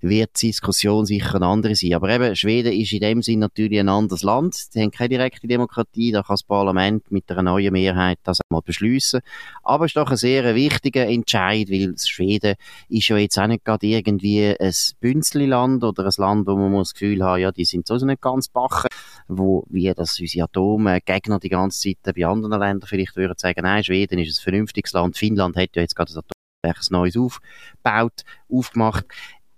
wird 0.00 0.40
die 0.40 0.48
Diskussion 0.48 1.04
sicher 1.04 1.36
eine 1.36 1.46
andere 1.46 1.74
sein. 1.74 1.94
Aber 1.94 2.08
eben, 2.08 2.34
Schweden 2.34 2.72
ist 2.72 2.92
in 2.92 3.00
dem 3.00 3.22
Sinn 3.22 3.40
natürlich 3.40 3.78
ein 3.78 3.88
anderes 3.88 4.22
Land. 4.22 4.54
Sie 4.54 4.80
haben 4.80 4.90
keine 4.90 5.10
direkte 5.10 5.46
Demokratie. 5.46 6.12
Da 6.12 6.22
kann 6.22 6.34
das 6.34 6.44
Parlament 6.44 7.10
mit 7.10 7.30
einer 7.30 7.42
neuen 7.42 7.72
Mehrheit 7.72 8.18
das 8.22 8.40
einmal 8.48 8.62
beschließen. 8.62 9.20
Aber 9.62 9.84
es 9.84 9.90
ist 9.90 9.96
doch 9.96 10.10
ein 10.10 10.16
sehr 10.16 10.54
wichtiger 10.54 11.06
Entscheid, 11.06 11.68
weil 11.70 11.94
Schweden 11.98 12.54
ist 12.88 13.08
ja 13.08 13.18
jetzt 13.18 13.38
auch 13.38 13.46
nicht 13.46 13.64
gerade 13.64 13.86
irgendwie 13.86 14.56
ein 14.58 14.72
Bünzli-Land 15.00 15.84
oder 15.84 16.04
ein 16.04 16.12
Land, 16.16 16.46
wo 16.46 16.56
man 16.56 16.78
das 16.78 16.94
Gefühl 16.94 17.22
hat, 17.22 17.40
ja, 17.40 17.52
die 17.52 17.64
sind 17.64 17.86
sowieso 17.88 18.06
nicht 18.06 18.22
ganz 18.22 18.48
bachen, 18.48 18.88
wo, 19.26 19.64
wie 19.68 19.92
das 19.94 20.18
unsere 20.20 20.44
Atomgegner 20.44 21.38
die 21.38 21.48
ganze 21.48 21.80
Zeit 21.80 22.14
bei 22.14 22.26
anderen 22.26 22.60
Ländern 22.60 22.88
vielleicht 22.88 23.16
würden 23.16 23.34
sagen, 23.36 23.62
nein, 23.62 23.84
Schweden 23.84 24.18
ist 24.18 24.38
ein 24.38 24.42
vernünftiges 24.42 24.92
Land, 24.92 25.16
Finnland 25.16 25.56
hat 25.56 25.74
ja 25.74 25.82
jetzt 25.82 25.96
gerade 25.96 26.12
das 26.12 26.24
Atomwerk 26.24 26.90
neues 26.90 27.16
aufgebaut, 27.16 28.24
aufgemacht. 28.50 29.06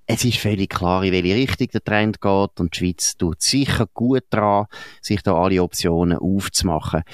Es 0.06 0.24
ist 0.24 0.38
völlig 0.38 0.70
klar, 0.70 1.04
in 1.04 1.12
welche 1.12 1.36
Richtung 1.36 1.68
der 1.68 1.84
Trend 1.84 2.20
geht 2.20 2.60
und 2.60 2.74
die 2.74 2.78
Schweiz 2.78 3.16
tut 3.16 3.40
sicher 3.42 3.86
gut 3.94 4.24
daran, 4.30 4.66
sich 5.00 5.22
da 5.22 5.34
alle 5.34 5.62
Optionen 5.62 6.18
aufzumachen. 6.18 7.04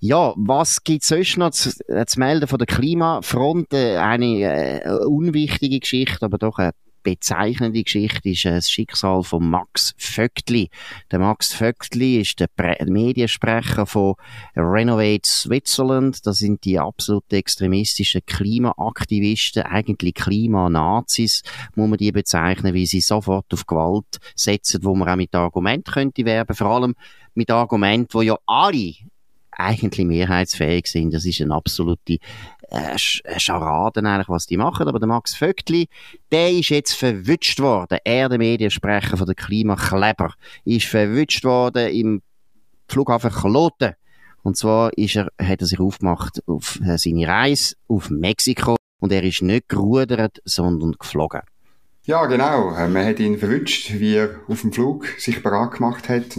Ja, 0.00 0.32
was 0.36 0.84
gibt 0.84 1.02
es 1.02 1.08
sonst 1.08 1.36
noch 1.38 1.50
zu, 1.50 1.70
äh, 1.88 2.06
zu, 2.06 2.20
melden 2.20 2.46
von 2.46 2.58
der 2.58 2.68
Klimafront? 2.68 3.72
Äh, 3.72 3.96
eine 3.96 4.84
äh, 4.84 4.88
unwichtige 5.04 5.80
Geschichte, 5.80 6.24
aber 6.24 6.38
doch 6.38 6.58
eine 6.58 6.70
bezeichnende 7.02 7.82
Geschichte 7.82 8.30
ist 8.30 8.44
das 8.44 8.70
Schicksal 8.70 9.22
von 9.22 9.48
Max 9.48 9.94
Vögtli. 9.98 10.70
Der 11.10 11.18
Max 11.18 11.52
Vögtli 11.52 12.20
ist 12.20 12.40
der 12.40 12.48
Pre 12.48 12.76
Mediensprecher 12.86 13.86
von 13.86 14.14
Renovate 14.56 15.28
Switzerland. 15.28 16.26
Das 16.26 16.38
sind 16.38 16.64
die 16.64 16.78
absolut 16.78 17.32
extremistischen 17.32 18.22
Klimaaktivisten, 18.26 19.62
eigentlich 19.62 20.14
Klimanazis, 20.14 21.42
muss 21.74 21.88
man 21.88 21.98
die 21.98 22.12
bezeichnen, 22.12 22.74
wie 22.74 22.86
sie 22.86 23.00
sofort 23.00 23.52
auf 23.52 23.66
Gewalt 23.66 24.18
setzen, 24.34 24.84
wo 24.84 24.94
man 24.94 25.08
auch 25.08 25.16
mit 25.16 25.34
Argumenten 25.34 25.92
könnte 25.92 26.24
werben, 26.24 26.54
vor 26.54 26.68
allem 26.68 26.94
mit 27.34 27.50
Argumenten, 27.50 28.14
wo 28.14 28.22
ja 28.22 28.36
alle 28.46 28.94
eigentlich 29.58 30.06
mehrheitsfähig 30.06 30.86
sind. 30.86 31.12
Das 31.12 31.24
ist 31.24 31.40
eine 31.40 31.54
absolute 31.54 32.18
äh, 32.70 32.96
Scharaden 32.96 34.06
eigentlich, 34.06 34.28
was 34.28 34.46
die 34.46 34.56
machen. 34.56 34.88
Aber 34.88 34.98
der 34.98 35.08
Max 35.08 35.34
Vögtli, 35.34 35.88
der 36.32 36.50
ist 36.52 36.70
jetzt 36.70 36.94
verwünscht 36.94 37.60
worden. 37.60 37.98
Er, 38.04 38.28
der 38.28 38.38
Mediensprecher 38.38 39.16
von 39.16 39.26
der 39.26 39.34
Klimakleber, 39.34 40.32
ist 40.64 40.86
verwünscht 40.86 41.44
worden 41.44 41.88
im 41.88 42.22
Flughafen 42.88 43.30
Kloten. 43.30 43.94
Und 44.42 44.56
zwar 44.56 44.96
ist 44.96 45.16
er, 45.16 45.28
hat 45.40 45.60
er 45.60 45.66
sich 45.66 45.80
aufgemacht 45.80 46.42
auf 46.46 46.80
äh, 46.80 46.96
seine 46.96 47.26
Reise 47.26 47.74
auf 47.88 48.08
Mexiko 48.08 48.76
und 49.00 49.12
er 49.12 49.22
ist 49.22 49.42
nicht 49.42 49.68
gerudert, 49.68 50.38
sondern 50.44 50.92
geflogen. 50.92 51.42
Ja, 52.08 52.24
genau. 52.24 52.74
Äh, 52.74 52.88
man 52.88 53.04
hat 53.04 53.20
ihn 53.20 53.36
verwünscht, 53.36 53.92
wie 53.98 54.14
er 54.14 54.40
auf 54.48 54.62
dem 54.62 54.72
Flug 54.72 55.06
sich 55.18 55.42
bereit 55.42 55.72
gemacht 55.72 56.08
hat. 56.08 56.38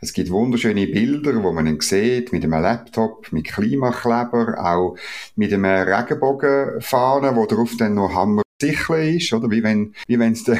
Es 0.00 0.12
gibt 0.12 0.30
wunderschöne 0.30 0.88
Bilder, 0.88 1.44
wo 1.44 1.52
man 1.52 1.68
ihn 1.68 1.80
sieht, 1.80 2.32
mit 2.32 2.42
einem 2.42 2.60
Laptop, 2.60 3.30
mit 3.30 3.44
Klimakleber, 3.44 4.56
auch 4.58 4.96
mit 5.36 5.52
einem 5.52 5.64
Regenbogenfahnen, 5.64 7.36
wo 7.36 7.46
drauf 7.46 7.76
dann 7.78 7.94
noch 7.94 8.14
Hammer 8.14 8.42
sicher 8.60 9.02
ist, 9.02 9.32
oder? 9.32 9.50
Wie 9.50 9.62
wenn, 9.62 9.94
wie 10.06 10.18
wenn 10.18 10.32
es 10.32 10.44
den, 10.44 10.58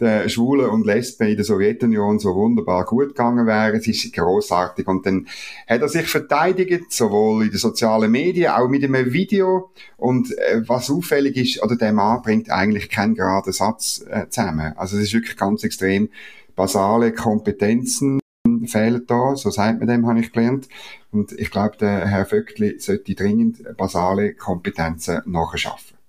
den 0.00 0.28
Schwulen 0.28 0.70
und 0.70 0.86
Lesben 0.86 1.28
in 1.28 1.36
der 1.36 1.44
Sowjetunion 1.44 2.18
so 2.18 2.34
wunderbar 2.34 2.84
gut 2.84 3.08
gegangen 3.08 3.46
wäre. 3.46 3.76
Es 3.76 3.86
ist 3.86 4.12
großartig. 4.12 4.86
Und 4.86 5.06
dann 5.06 5.26
hat 5.66 5.80
er 5.80 5.88
sich 5.88 6.06
verteidigt, 6.06 6.92
sowohl 6.92 7.44
in 7.44 7.50
den 7.50 7.58
sozialen 7.58 8.10
Medien, 8.10 8.52
auch 8.52 8.68
mit 8.68 8.84
einem 8.84 9.12
Video. 9.12 9.70
Und 9.96 10.36
äh, 10.38 10.62
was 10.66 10.90
auffällig 10.90 11.36
ist, 11.36 11.62
oder 11.62 11.76
der 11.76 11.92
Mann 11.92 12.22
bringt 12.22 12.50
eigentlich 12.50 12.88
keinen 12.88 13.14
geraden 13.14 13.52
Satz 13.52 14.04
äh, 14.08 14.28
zusammen. 14.28 14.74
Also 14.76 14.96
es 14.96 15.04
ist 15.04 15.14
wirklich 15.14 15.36
ganz 15.36 15.64
extrem 15.64 16.08
basale 16.54 17.12
Kompetenzen 17.12 18.20
fehlen 18.66 19.04
da, 19.06 19.34
so 19.34 19.50
sagt 19.50 19.78
man 19.78 19.88
dem, 19.88 20.06
habe 20.06 20.20
ich 20.20 20.32
gelernt. 20.32 20.68
Und 21.10 21.32
ich 21.32 21.50
glaube, 21.50 21.76
der 21.78 22.06
Herr 22.06 22.26
Vöckli 22.26 22.78
sollte 22.78 23.14
dringend 23.14 23.76
basale 23.76 24.34
Kompetenzen 24.34 25.22
nachschaffen. 25.26 26.01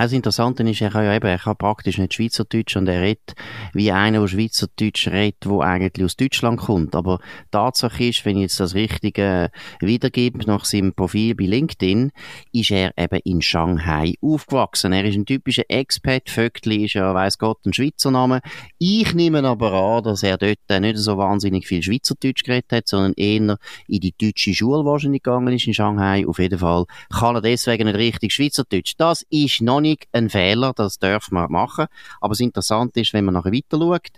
Das 0.00 0.12
Interessante 0.12 0.62
ist, 0.62 0.80
er 0.80 0.88
kann 0.88 1.04
ja 1.04 1.14
eben, 1.14 1.26
er 1.26 1.38
kann 1.38 1.58
praktisch 1.58 1.98
nicht 1.98 2.14
Schweizerdeutsch 2.14 2.74
und 2.74 2.88
er 2.88 3.02
redet 3.02 3.34
wie 3.74 3.92
einer, 3.92 4.20
der 4.20 4.28
Schweizerdeutsch 4.28 5.08
redet, 5.08 5.44
der 5.44 5.60
eigentlich 5.60 6.06
aus 6.06 6.16
Deutschland 6.16 6.58
kommt. 6.58 6.94
Aber 6.94 7.18
Tatsache 7.50 8.04
ist, 8.04 8.24
wenn 8.24 8.38
ich 8.38 8.44
jetzt 8.44 8.60
das 8.60 8.74
Richtige 8.74 9.50
wiedergebe 9.80 10.38
nach 10.46 10.64
seinem 10.64 10.94
Profil 10.94 11.34
bei 11.34 11.44
LinkedIn, 11.44 12.12
ist 12.50 12.70
er 12.70 12.96
eben 12.96 13.20
in 13.24 13.42
Shanghai 13.42 14.14
aufgewachsen. 14.22 14.94
Er 14.94 15.04
ist 15.04 15.16
ein 15.16 15.26
typischer 15.26 15.64
Expat. 15.68 16.30
Vögtli 16.30 16.86
ist 16.86 16.94
ja, 16.94 17.12
weiss 17.12 17.36
Gott, 17.36 17.58
ein 17.66 17.74
Schweizer 17.74 18.10
Name. 18.10 18.40
Ich 18.78 19.12
nehme 19.12 19.44
aber 19.44 19.70
an, 19.74 20.04
dass 20.04 20.22
er 20.22 20.38
dort 20.38 20.80
nicht 20.80 20.96
so 20.96 21.18
wahnsinnig 21.18 21.66
viel 21.66 21.82
Schweizerdeutsch 21.82 22.44
geredet 22.44 22.72
hat, 22.72 22.88
sondern 22.88 23.12
eher 23.18 23.58
in 23.86 24.00
die 24.00 24.14
deutsche 24.18 24.54
Schule 24.54 24.82
wahrscheinlich 24.86 25.22
gegangen 25.22 25.52
ist 25.54 25.66
in 25.66 25.74
Shanghai. 25.74 26.26
Auf 26.26 26.38
jeden 26.38 26.58
Fall 26.58 26.86
kann 27.12 27.34
er 27.34 27.42
deswegen 27.42 27.84
nicht 27.84 27.98
richtig 27.98 28.32
Schweizerdeutsch. 28.32 28.94
Das 28.96 29.26
ist 29.28 29.60
noch 29.60 29.82
nicht 29.82 29.89
ein 30.12 30.30
Fehler, 30.30 30.72
das 30.74 30.98
darf 30.98 31.30
man 31.30 31.50
machen. 31.50 31.86
Aber 32.20 32.30
das 32.32 32.40
Interessante 32.40 33.00
ist, 33.00 33.12
wenn 33.12 33.24
man 33.24 33.34
nachher 33.34 33.52
weiter 33.52 33.78
schaut, 33.78 34.10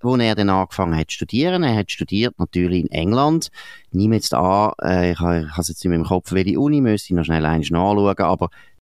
wo 0.00 0.16
er 0.16 0.34
dann 0.34 0.50
angefangen 0.50 0.96
hat 0.96 1.10
zu 1.10 1.16
studieren. 1.16 1.62
Er 1.62 1.76
hat 1.76 1.90
studiert 1.90 2.38
natürlich 2.38 2.82
in 2.84 2.90
England. 2.90 3.50
Nehme 3.90 4.16
jetzt 4.16 4.34
an, 4.34 4.72
äh, 4.82 5.12
ich 5.12 5.18
habe 5.20 5.48
es 5.58 5.68
jetzt 5.68 5.84
in 5.84 5.90
meinem 5.90 6.04
Kopf, 6.04 6.32
welche 6.32 6.58
Uni, 6.58 6.80
müsste 6.80 7.12
ich 7.12 7.16
noch 7.16 7.24
schnell 7.24 7.44
eins 7.44 7.70
nachschauen, 7.70 8.18
aber 8.18 8.48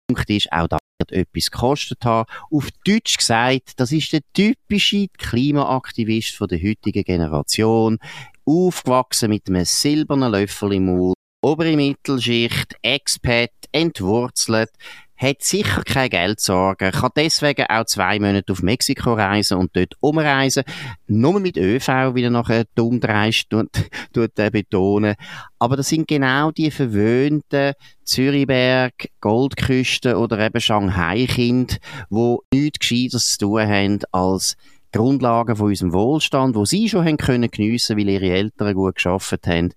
der 0.09 0.15
Punkt 0.15 0.29
ist, 0.29 0.51
auch 0.51 0.67
da 0.67 0.77
wird 0.99 1.11
etwas 1.11 1.51
gekostet 1.51 2.03
haben. 2.05 2.29
Auf 2.51 2.69
Deutsch 2.85 3.17
gesagt, 3.17 3.73
das 3.77 3.91
ist 3.91 4.13
der 4.13 4.21
typische 4.33 5.07
Klimaaktivist 5.17 6.35
von 6.35 6.47
der 6.47 6.59
heutigen 6.59 7.03
Generation. 7.03 7.99
Aufgewachsen 8.45 9.29
mit 9.29 9.47
einem 9.47 9.65
silbernen 9.65 10.31
Löffel 10.31 10.73
im 10.73 10.85
Mund, 10.85 11.15
obere 11.41 11.75
Mittelschicht, 11.75 12.75
Expat, 12.81 13.51
entwurzelt, 13.71 14.71
hat 15.17 15.41
sicher 15.41 15.83
kein 15.83 16.09
Geld 16.09 16.39
sorgen, 16.39 16.91
kann 16.91 17.11
deswegen 17.15 17.65
auch 17.67 17.85
zwei 17.85 18.19
Monate 18.19 18.51
auf 18.51 18.61
Mexiko 18.61 19.13
reisen 19.13 19.57
und 19.57 19.75
dort 19.75 19.95
umreisen, 19.99 20.63
nur 21.07 21.39
mit 21.39 21.57
ÖV, 21.57 21.87
wie 22.13 22.23
er 22.23 22.29
nachher 22.29 22.65
dumm 22.75 22.99
dreist 22.99 23.49
tut, 23.49 23.69
tut 24.13 24.37
er 24.37 24.51
betonen. 24.51 25.15
Aber 25.59 25.75
das 25.75 25.89
sind 25.89 26.07
genau 26.07 26.51
die 26.51 26.69
verwöhnten 26.69 27.73
Zürichberg, 28.03 29.09
Goldküste 29.19 30.17
oder 30.17 30.39
eben 30.39 30.61
Shanghai-Kind, 30.61 31.79
wo 32.09 32.43
nichts 32.53 32.79
Gescheites 32.79 33.31
zu 33.31 33.47
tun 33.47 33.61
haben 33.61 33.99
als 34.11 34.55
Grundlagen 34.93 35.55
von 35.55 35.67
unserem 35.67 35.93
Wohlstand, 35.93 36.55
wo 36.55 36.63
sie 36.63 36.87
schon 36.87 37.05
haben 37.05 37.17
können 37.17 37.51
geniessen, 37.51 37.97
weil 37.97 38.09
ihre 38.09 38.29
Eltern 38.29 38.73
gut 38.73 38.95
geschafft 38.95 39.45
haben, 39.45 39.73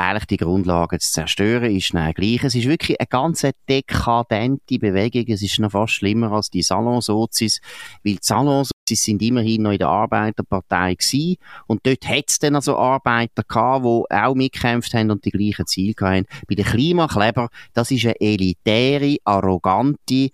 eigentlich 0.00 0.26
die 0.26 0.36
Grundlagen 0.38 0.98
zu 0.98 1.12
zerstören, 1.12 1.74
ist 1.74 1.92
dann 1.94 2.12
gleich. 2.12 2.42
Es 2.42 2.54
ist 2.54 2.66
wirklich 2.66 2.98
eine 2.98 3.06
ganz 3.06 3.46
dekadente 3.68 4.78
Bewegung. 4.78 5.24
Es 5.28 5.42
ist 5.42 5.58
noch 5.58 5.72
fast 5.72 5.94
schlimmer 5.94 6.32
als 6.32 6.50
die 6.50 6.62
Salonsozis, 6.62 7.60
weil 8.02 8.14
die 8.14 8.20
Salonsozis 8.22 8.72
sind 9.02 9.22
immerhin 9.22 9.62
noch 9.62 9.72
in 9.72 9.78
der 9.78 9.88
Arbeiterpartei 9.88 10.94
gewesen. 10.94 11.36
Und 11.66 11.86
dort 11.86 12.08
hat 12.08 12.24
es 12.28 12.38
dann 12.38 12.54
also 12.54 12.76
Arbeiter 12.76 13.42
gehabt, 13.46 13.84
die 13.84 14.14
auch 14.14 14.34
mitgekämpft 14.34 14.94
haben 14.94 15.10
und 15.10 15.24
die 15.24 15.30
gleichen 15.30 15.66
Ziele 15.66 15.94
hatten. 16.00 16.26
Bei 16.48 16.54
den 16.54 16.64
Klimakleber, 16.64 17.48
das 17.74 17.90
ist 17.90 18.04
eine 18.04 18.20
elitäre, 18.20 19.16
arrogante, 19.24 20.30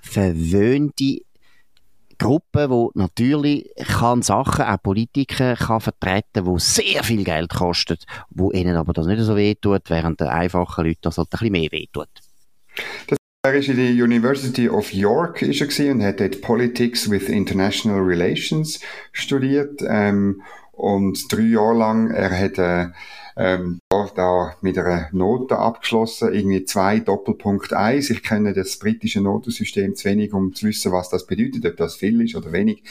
verwöhnte 0.00 1.22
Gruppe, 2.22 2.68
die 2.68 2.98
natürlich 2.98 3.68
kann 3.76 4.22
Sachen, 4.22 4.64
auch 4.64 4.82
Politiker, 4.82 5.56
kann 5.56 5.80
vertreten, 5.80 6.44
die 6.44 6.60
sehr 6.60 7.02
viel 7.02 7.24
Geld 7.24 7.50
kosten, 7.50 7.98
wo 8.30 8.52
ihnen 8.52 8.76
aber 8.76 8.92
das 8.92 9.06
nicht 9.06 9.22
so 9.22 9.36
wehtut, 9.36 9.82
während 9.88 10.20
den 10.20 10.28
einfachen 10.28 10.86
Leuten 10.86 11.00
das 11.02 11.18
halt 11.18 11.28
ein 11.28 11.30
bisschen 11.30 11.52
mehr 11.52 11.72
wehtut. 11.72 12.08
Das 13.08 13.18
er 13.44 13.54
ist 13.54 13.68
in 13.68 13.76
der 13.76 13.90
University 13.90 14.68
of 14.68 14.92
York 14.92 15.42
ist 15.42 15.80
er 15.80 15.90
und 15.90 16.04
hat 16.04 16.20
dort 16.20 16.40
Politics 16.42 17.10
with 17.10 17.28
International 17.28 17.98
Relations 17.98 18.78
studiert 19.10 19.82
ähm, 19.84 20.42
und 20.70 21.18
drei 21.28 21.42
Jahre 21.42 21.76
lang 21.76 22.12
er 22.12 22.30
hat 22.30 22.58
äh, 22.58 22.92
ähm, 23.36 23.80
da 24.14 24.56
mit 24.60 24.78
einer 24.78 25.08
Note 25.12 25.58
abgeschlossen, 25.58 26.32
irgendwie 26.32 26.64
zwei 26.64 27.00
Doppelpunkt 27.00 27.72
eins. 27.72 28.10
Ich 28.10 28.22
kenne 28.22 28.52
das 28.54 28.76
britische 28.78 29.20
Notensystem 29.20 29.94
zu 29.94 30.08
wenig, 30.08 30.32
um 30.32 30.54
zu 30.54 30.66
wissen, 30.66 30.92
was 30.92 31.10
das 31.10 31.26
bedeutet, 31.26 31.66
ob 31.66 31.76
das 31.76 31.96
viel 31.96 32.20
ist 32.22 32.34
oder 32.34 32.52
wenig. 32.52 32.82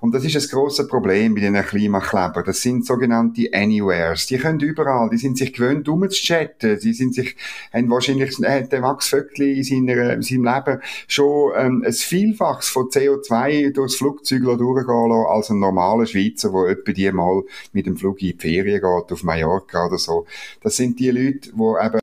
Und 0.00 0.14
das 0.14 0.24
ist 0.24 0.36
das 0.36 0.48
große 0.48 0.86
Problem 0.86 1.34
bei 1.34 1.42
den 1.42 1.54
Klimakleber. 1.54 2.42
Das 2.42 2.62
sind 2.62 2.86
sogenannte 2.86 3.48
Anywheres. 3.52 4.26
Die 4.26 4.38
können 4.38 4.60
überall, 4.60 5.10
die 5.10 5.18
sind 5.18 5.36
sich 5.36 5.52
gewöhnt, 5.52 5.88
umzuchatten. 5.88 6.78
Sie 6.78 6.92
sind 6.92 7.14
sich, 7.14 7.36
haben 7.72 7.90
wahrscheinlich, 7.90 8.38
hat 8.38 8.72
der 8.72 8.80
Max 8.80 9.08
Vöckli 9.08 9.58
in, 9.58 9.64
seiner, 9.64 10.14
in 10.14 10.22
seinem 10.22 10.44
Leben 10.44 10.80
schon 11.08 11.52
ähm, 11.56 11.84
ein 11.86 11.92
Vielfaches 11.92 12.68
von 12.68 12.88
CO2 12.88 13.72
durchs 13.72 13.96
Flugzeug 13.96 14.42
durchgehen 14.42 15.08
lassen, 15.08 15.26
als 15.28 15.50
ein 15.50 15.58
normaler 15.58 16.06
Schweizer, 16.06 16.50
der 16.50 16.70
etwa 16.70 16.92
die 16.92 17.12
mal 17.12 17.42
mit 17.72 17.86
dem 17.86 17.96
Flug 17.96 18.22
in 18.22 18.28
die 18.28 18.38
Ferien 18.38 18.80
geht, 18.80 19.12
auf 19.12 19.22
Mallorca 19.22 19.86
oder 19.86 19.98
so. 19.98 20.26
Das 20.62 20.76
sind 20.76 20.98
die 20.98 21.10
Leute, 21.10 21.50
die 21.52 21.86
eben 21.86 22.00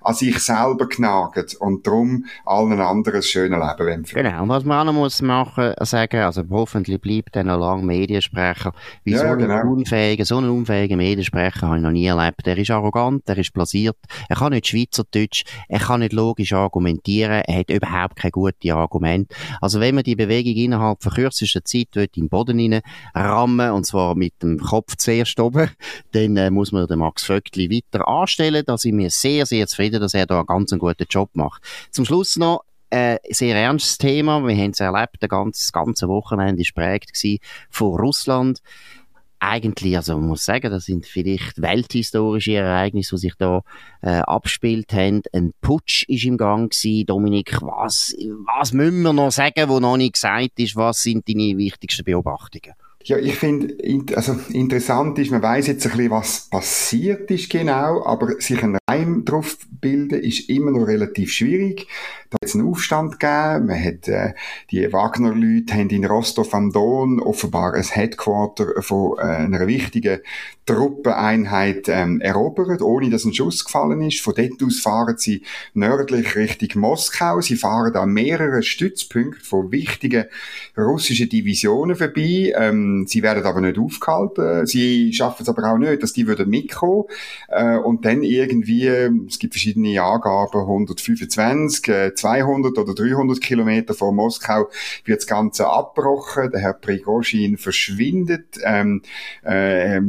an 0.00 0.14
sich 0.14 0.38
selber 0.38 0.88
knagen 0.88 1.44
und 1.58 1.86
darum 1.86 2.24
allen 2.44 2.80
anderen 2.80 3.16
ein 3.16 3.22
schönes 3.22 3.58
Leben 3.58 3.86
wollen. 3.86 4.02
Genau, 4.04 4.42
und 4.42 4.48
was 4.48 4.64
man 4.64 4.80
auch 4.80 4.92
noch 4.92 5.00
muss 5.00 5.22
machen, 5.22 5.74
sagen, 5.80 6.20
also 6.20 6.42
hoffentlich 6.50 7.00
bleibt 7.00 7.34
er 7.34 7.42
noch 7.42 7.58
lange 7.58 7.84
Mediensprecher, 7.84 8.72
wie 9.02 9.12
ja, 9.12 9.18
so 9.18 9.24
einen 9.24 9.38
genau. 9.38 9.72
unfähigen, 9.72 10.24
so 10.24 10.38
einen 10.38 10.50
unfähigen 10.50 10.98
Mediensprecher 10.98 11.62
habe 11.62 11.76
ich 11.76 11.82
noch 11.82 11.90
nie 11.90 12.06
erlebt. 12.06 12.46
Er 12.46 12.56
ist 12.56 12.70
arrogant, 12.70 13.28
er 13.28 13.38
ist 13.38 13.52
blasiert, 13.52 13.96
er 14.28 14.36
kann 14.36 14.52
nicht 14.52 14.68
Schweizerdeutsch, 14.68 15.44
er 15.68 15.80
kann 15.80 16.00
nicht 16.00 16.12
logisch 16.12 16.52
argumentieren, 16.52 17.42
er 17.44 17.58
hat 17.60 17.70
überhaupt 17.70 18.16
keine 18.16 18.30
guten 18.30 18.70
Argumente. 18.70 19.34
Also 19.60 19.80
wenn 19.80 19.96
man 19.96 20.04
die 20.04 20.14
Bewegung 20.14 20.54
innerhalb 20.54 21.02
von 21.02 21.12
kürzester 21.12 21.64
Zeit 21.64 21.88
in 21.96 22.06
den 22.16 22.28
Boden 22.28 22.60
rein 22.60 22.82
rammen, 23.14 23.72
und 23.72 23.84
zwar 23.84 24.14
mit 24.14 24.40
dem 24.42 24.58
Kopf 24.58 24.96
zuerst 24.96 25.40
oben, 25.40 25.70
dann 26.12 26.36
äh, 26.36 26.50
muss 26.50 26.70
man 26.70 26.86
den 26.86 27.00
Max 27.00 27.24
Vöckli 27.24 27.68
weiter 27.68 28.06
anstellen, 28.06 28.62
dass 28.64 28.84
ich 28.84 28.92
mir 28.92 29.10
sehr, 29.10 29.44
sehr 29.44 29.55
sehr 29.56 29.66
zufrieden, 29.66 30.00
dass 30.00 30.14
er 30.14 30.26
da 30.26 30.38
einen 30.38 30.46
ganz 30.46 30.70
guten 30.70 31.06
Job 31.08 31.30
macht. 31.34 31.62
Zum 31.90 32.04
Schluss 32.04 32.36
noch 32.36 32.62
ein 32.90 33.16
äh, 33.16 33.34
sehr 33.34 33.56
ernstes 33.56 33.98
Thema. 33.98 34.46
Wir 34.46 34.56
haben 34.56 34.70
es 34.70 34.80
erlebt, 34.80 35.16
das 35.20 35.28
ganze, 35.28 35.72
ganze 35.72 36.08
Wochenende 36.08 36.62
war 36.62 36.84
prägt 36.84 37.12
von 37.70 37.98
Russland. 37.98 38.60
Eigentlich, 39.38 39.96
also 39.96 40.16
man 40.16 40.28
muss 40.28 40.44
sagen, 40.44 40.70
das 40.70 40.86
sind 40.86 41.04
vielleicht 41.04 41.60
welthistorische 41.60 42.54
Ereignisse, 42.54 43.16
die 43.16 43.20
sich 43.20 43.34
da 43.38 43.62
äh, 44.00 44.20
abspielt 44.20 44.92
haben. 44.94 45.22
Ein 45.32 45.52
Putsch 45.60 46.04
ist 46.08 46.24
im 46.24 46.38
Gang 46.38 46.72
gewesen. 46.72 47.06
Dominik, 47.06 47.60
was, 47.60 48.14
was 48.58 48.72
müssen 48.72 49.02
wir 49.02 49.12
noch 49.12 49.30
sagen, 49.30 49.68
wo 49.68 49.78
noch 49.78 49.98
nicht 49.98 50.14
gesagt 50.14 50.58
ist? 50.58 50.74
Was 50.74 51.02
sind 51.02 51.28
deine 51.28 51.58
wichtigsten 51.58 52.04
Beobachtungen? 52.04 52.74
Ja, 53.06 53.18
ich 53.18 53.36
finde, 53.36 53.76
also 54.16 54.36
interessant 54.48 55.16
ist, 55.20 55.30
man 55.30 55.40
weiß 55.40 55.68
jetzt 55.68 55.86
ein 55.86 55.92
bisschen, 55.92 56.10
was 56.10 56.48
passiert 56.50 57.30
ist 57.30 57.48
genau, 57.48 58.04
aber 58.04 58.40
sich 58.40 58.60
einen 58.64 58.78
Reim 58.96 59.24
drauf 59.24 59.58
bilden 59.80 60.20
ist 60.20 60.48
immer 60.48 60.70
noch 60.70 60.86
relativ 60.86 61.32
schwierig. 61.32 61.86
Da 62.30 62.36
hat 62.36 62.48
es 62.48 62.54
einen 62.54 62.68
Aufstand 62.68 63.20
gegeben, 63.20 63.66
man 63.66 63.84
hat, 63.84 64.08
äh, 64.08 64.34
die 64.70 64.92
Wagner-Leute 64.92 65.74
haben 65.74 65.90
in 65.90 66.04
Rostov 66.04 66.52
am 66.54 66.72
Don 66.72 67.20
offenbar 67.20 67.74
ein 67.74 67.84
Headquarter 67.84 68.82
von 68.82 69.18
äh, 69.18 69.22
einer 69.22 69.66
wichtigen 69.66 70.20
Truppeneinheit 70.66 71.88
ähm, 71.88 72.20
erobert, 72.20 72.82
ohne 72.82 73.08
dass 73.08 73.24
ein 73.24 73.32
Schuss 73.32 73.64
gefallen 73.64 74.02
ist. 74.02 74.20
Von 74.20 74.34
dort 74.34 74.62
aus 74.64 74.80
fahren 74.80 75.16
sie 75.16 75.42
nördlich 75.74 76.34
Richtung 76.34 76.80
Moskau. 76.80 77.40
Sie 77.40 77.54
fahren 77.54 77.94
an 77.94 78.10
mehrere 78.10 78.62
Stützpunkte 78.64 79.44
von 79.44 79.70
wichtigen 79.70 80.24
russischen 80.76 81.28
Divisionen 81.28 81.94
vorbei. 81.94 82.52
Ähm, 82.56 83.06
sie 83.06 83.22
werden 83.22 83.44
aber 83.44 83.60
nicht 83.60 83.78
aufgehalten. 83.78 84.66
Sie 84.66 85.12
schaffen 85.12 85.42
es 85.42 85.48
aber 85.48 85.72
auch 85.72 85.78
nicht, 85.78 86.02
dass 86.02 86.12
die 86.12 86.26
würden 86.26 86.50
mitkommen. 86.50 87.04
Äh, 87.48 87.76
und 87.76 88.04
dann 88.04 88.24
irgendwie, 88.24 88.85
es 88.86 89.38
gibt 89.38 89.54
verschiedene 89.54 90.02
Angaben, 90.02 90.60
125, 90.60 91.88
äh, 91.88 92.14
200 92.14 92.78
oder 92.78 92.94
300 92.94 93.40
Kilometer 93.40 93.94
vor 93.94 94.12
Moskau 94.12 94.68
wird 95.04 95.20
das 95.20 95.26
Ganze 95.26 95.68
abgebrochen. 95.68 96.50
Der 96.50 96.60
Herr 96.60 96.72
Prigozhin 96.74 97.56
verschwindet. 97.58 98.58
Ähm, 98.64 99.02
äh, 99.42 100.00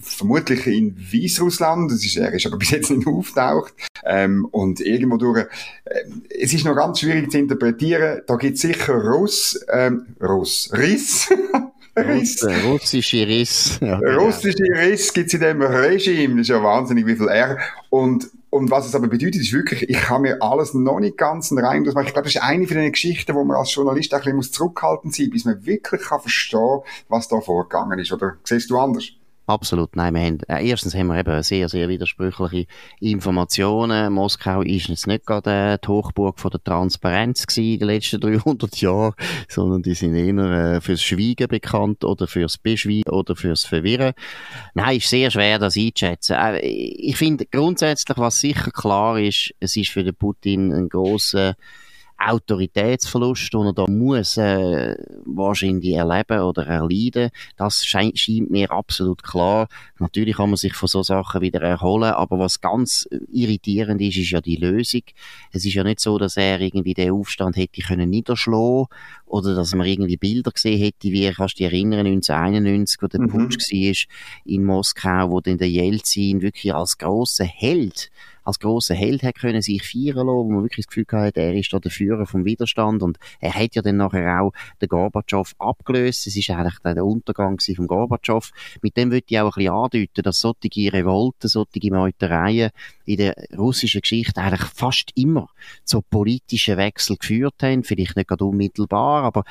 vermutlich 0.00 0.66
in 0.66 0.96
Weißrussland. 0.96 1.90
Das 1.90 2.04
ist, 2.04 2.16
er 2.16 2.32
ist 2.32 2.46
aber 2.46 2.56
bis 2.58 2.70
jetzt 2.70 2.90
nicht 2.90 3.06
auftaucht. 3.06 3.74
Ähm, 4.04 4.46
und 4.50 4.80
irgendwo 4.80 5.16
durch, 5.16 5.46
äh, 5.84 6.04
es 6.40 6.52
ist 6.54 6.64
noch 6.64 6.76
ganz 6.76 7.00
schwierig 7.00 7.30
zu 7.30 7.38
interpretieren. 7.38 8.22
Da 8.26 8.36
gibt 8.36 8.56
es 8.56 8.62
sicher 8.62 8.94
Russ, 8.94 9.58
ähm, 9.72 10.06
Russ, 10.20 10.70
Riss. 10.72 11.28
Riss. 12.06 12.46
Russische 12.64 13.26
Riss. 13.26 13.78
Ja. 13.80 13.98
Russische 13.98 14.64
Riss 14.76 15.12
gibt 15.12 15.28
es 15.28 15.34
in 15.34 15.40
dem 15.40 15.62
Regime. 15.62 16.36
Das 16.36 16.42
ist 16.42 16.48
ja 16.48 16.62
wahnsinnig, 16.62 17.06
wie 17.06 17.16
viel 17.16 17.28
R. 17.28 17.58
Und, 17.90 18.30
und 18.50 18.70
was 18.70 18.86
es 18.86 18.94
aber 18.94 19.08
bedeutet, 19.08 19.40
ist 19.40 19.52
wirklich, 19.52 19.88
ich 19.88 20.00
kann 20.00 20.22
mir 20.22 20.40
alles 20.40 20.74
noch 20.74 21.00
nicht 21.00 21.16
ganz 21.16 21.52
rein. 21.52 21.84
Ich 21.84 21.92
glaube, 21.92 22.12
das 22.22 22.34
ist 22.34 22.42
eine 22.42 22.66
von 22.66 22.76
den 22.76 22.92
Geschichten, 22.92 23.34
wo 23.34 23.44
man 23.44 23.56
als 23.56 23.74
Journalist 23.74 24.12
ein 24.14 24.22
bisschen 24.22 24.52
zurückhalten 24.52 25.10
sein 25.10 25.26
muss, 25.26 25.32
bis 25.32 25.44
man 25.44 25.66
wirklich 25.66 26.02
kann 26.02 26.20
verstehen 26.20 26.80
was 27.08 27.28
da 27.28 27.40
vorgegangen 27.40 27.98
ist. 27.98 28.12
Oder 28.12 28.36
siehst 28.44 28.70
du 28.70 28.78
anders? 28.78 29.12
Absolut. 29.50 29.96
Nein, 29.96 30.14
wir 30.14 30.22
haben, 30.22 30.38
äh, 30.48 30.68
erstens 30.68 30.94
haben 30.94 31.08
wir 31.08 31.18
eben 31.18 31.42
sehr, 31.42 31.68
sehr 31.68 31.88
widersprüchliche 31.88 32.68
Informationen. 33.00 34.12
Moskau 34.12 34.62
ist 34.62 34.86
jetzt 34.86 35.08
nicht 35.08 35.26
gerade 35.26 35.72
äh, 35.72 35.78
die 35.84 35.88
Hochburg 35.88 36.38
von 36.38 36.52
der 36.52 36.62
Transparenz 36.62 37.48
gewesen 37.48 37.72
in 37.72 37.78
den 37.80 37.88
letzten 37.88 38.20
300 38.20 38.80
Jahren, 38.80 39.12
sondern 39.48 39.82
die 39.82 39.94
sind 39.94 40.14
eher 40.14 40.76
äh, 40.76 40.80
fürs 40.80 41.02
Schweigen 41.02 41.48
bekannt 41.48 42.04
oder 42.04 42.28
fürs 42.28 42.58
Beschweigen 42.58 43.10
oder 43.10 43.34
fürs 43.34 43.64
Verwirren. 43.64 44.12
Nein, 44.74 44.98
ist 44.98 45.08
sehr 45.08 45.32
schwer, 45.32 45.58
das 45.58 45.76
einzuschätzen. 45.76 46.36
Äh, 46.36 46.60
ich 46.60 47.16
finde 47.16 47.44
grundsätzlich, 47.44 48.18
was 48.18 48.38
sicher 48.38 48.70
klar 48.70 49.18
ist, 49.18 49.52
es 49.58 49.76
ist 49.76 49.90
für 49.90 50.04
den 50.04 50.14
Putin 50.14 50.72
ein 50.72 50.88
grosser 50.88 51.56
Autoritätsverlust, 52.20 53.52
den 53.52 53.66
er 53.66 53.72
da 53.72 53.86
muss 53.88 54.36
äh, 54.36 54.94
wahrscheinlich 55.24 55.94
erleben 55.94 56.40
oder 56.40 56.66
erleiden. 56.66 57.30
Das 57.56 57.84
scheint, 57.84 58.18
scheint 58.18 58.50
mir 58.50 58.70
absolut 58.70 59.22
klar. 59.22 59.68
Natürlich 59.98 60.36
kann 60.36 60.50
man 60.50 60.56
sich 60.56 60.74
von 60.74 60.88
so 60.88 61.02
Sachen 61.02 61.40
wieder 61.40 61.62
erholen, 61.62 62.12
aber 62.12 62.38
was 62.38 62.60
ganz 62.60 63.08
irritierend 63.32 64.02
ist, 64.02 64.18
ist 64.18 64.30
ja 64.30 64.40
die 64.40 64.56
Lösung. 64.56 65.02
Es 65.52 65.64
ist 65.64 65.74
ja 65.74 65.82
nicht 65.82 66.00
so, 66.00 66.18
dass 66.18 66.36
er 66.36 66.60
irgendwie 66.60 66.94
den 66.94 67.12
Aufstand 67.12 67.56
hätte 67.56 67.80
können 67.80 68.10
niederschlagen 68.10 68.86
oder 69.26 69.54
dass 69.54 69.74
man 69.74 69.86
irgendwie 69.86 70.16
Bilder 70.16 70.50
gesehen 70.50 70.78
hätte, 70.78 71.10
wie 71.10 71.30
kannst 71.32 71.54
du 71.54 71.64
dich 71.64 71.72
erinnern, 71.72 72.06
1991, 72.06 73.00
wo 73.00 73.06
der 73.06 73.20
mhm. 73.20 73.28
Putsch 73.28 73.72
war 73.72 73.94
in 74.44 74.64
Moskau, 74.64 75.30
wo 75.30 75.40
dann 75.40 75.58
der 75.58 75.70
Jelzin 75.70 76.42
wirklich 76.42 76.74
als 76.74 76.98
grosser 76.98 77.44
Held 77.44 78.10
als 78.44 78.58
grosser 78.58 78.94
Held 78.94 79.22
hat 79.22 79.36
können 79.36 79.62
sich 79.62 79.82
feiern 79.82 80.26
lassen, 80.26 80.26
wo 80.26 80.50
man 80.50 80.62
wirklich 80.62 80.86
das 80.86 80.94
Gefühl 80.94 81.06
hatte, 81.12 81.40
er 81.40 81.54
ist 81.54 81.72
da 81.72 81.78
der 81.78 81.90
Führer 81.90 82.26
vom 82.26 82.44
Widerstand 82.44 83.02
und 83.02 83.18
er 83.40 83.54
hat 83.54 83.74
ja 83.74 83.82
dann 83.82 83.96
nachher 83.96 84.40
auch 84.40 84.52
den 84.80 84.88
Gorbatschow 84.88 85.54
abgelöst. 85.58 86.26
Es 86.26 86.36
ist 86.36 86.50
eigentlich 86.50 86.78
der 86.84 87.04
Untergang 87.04 87.58
vom 87.60 87.86
Gorbatschow. 87.86 88.50
Mit 88.82 88.96
dem 88.96 89.10
würde 89.10 89.26
ich 89.28 89.38
auch 89.38 89.56
ein 89.56 89.64
bisschen 89.64 89.72
andeuten, 89.72 90.22
dass 90.22 90.40
solche 90.40 90.92
Revolten, 90.92 91.48
solche 91.48 91.90
Meutereien 91.90 92.70
in 93.04 93.16
der 93.16 93.34
russischen 93.56 94.00
Geschichte 94.00 94.40
eigentlich 94.40 94.68
fast 94.70 95.10
immer 95.14 95.48
zu 95.84 96.02
politischen 96.02 96.76
Wechsel 96.76 97.16
geführt 97.16 97.56
haben. 97.62 97.84
Vielleicht 97.84 98.16
nicht 98.16 98.28
gerade 98.28 98.44
unmittelbar, 98.44 99.24
aber 99.24 99.44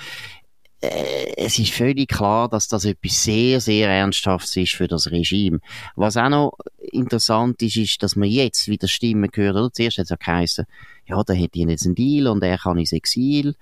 es 0.81 1.59
ist 1.59 1.73
völlig 1.73 2.09
klar, 2.09 2.47
dass 2.47 2.67
das 2.67 2.85
etwas 2.85 3.23
sehr, 3.23 3.59
sehr 3.59 3.89
Ernsthaftes 3.89 4.55
ist 4.55 4.75
für 4.75 4.87
das 4.87 5.11
Regime. 5.11 5.59
Was 5.95 6.15
auch 6.15 6.29
noch 6.29 6.57
interessant 6.91 7.61
ist, 7.61 7.75
ist, 7.75 8.01
dass 8.01 8.15
man 8.15 8.29
jetzt 8.29 8.67
wieder 8.67 8.87
Stimmen 8.87 9.29
gehört, 9.29 9.55
oder? 9.55 9.73
Zuerst 9.73 9.97
hat 9.97 10.05
es 10.05 10.09
ja 10.09 10.15
geheißen, 10.15 10.65
ja, 11.05 11.21
da 11.23 11.33
hätte 11.33 11.59
ich 11.59 11.65
jetzt 11.67 11.85
einen 11.85 11.95
Deal 11.95 12.27
und 12.27 12.43
er 12.43 12.57
kann 12.57 12.77
ins 12.77 12.93
Exil 12.93 13.55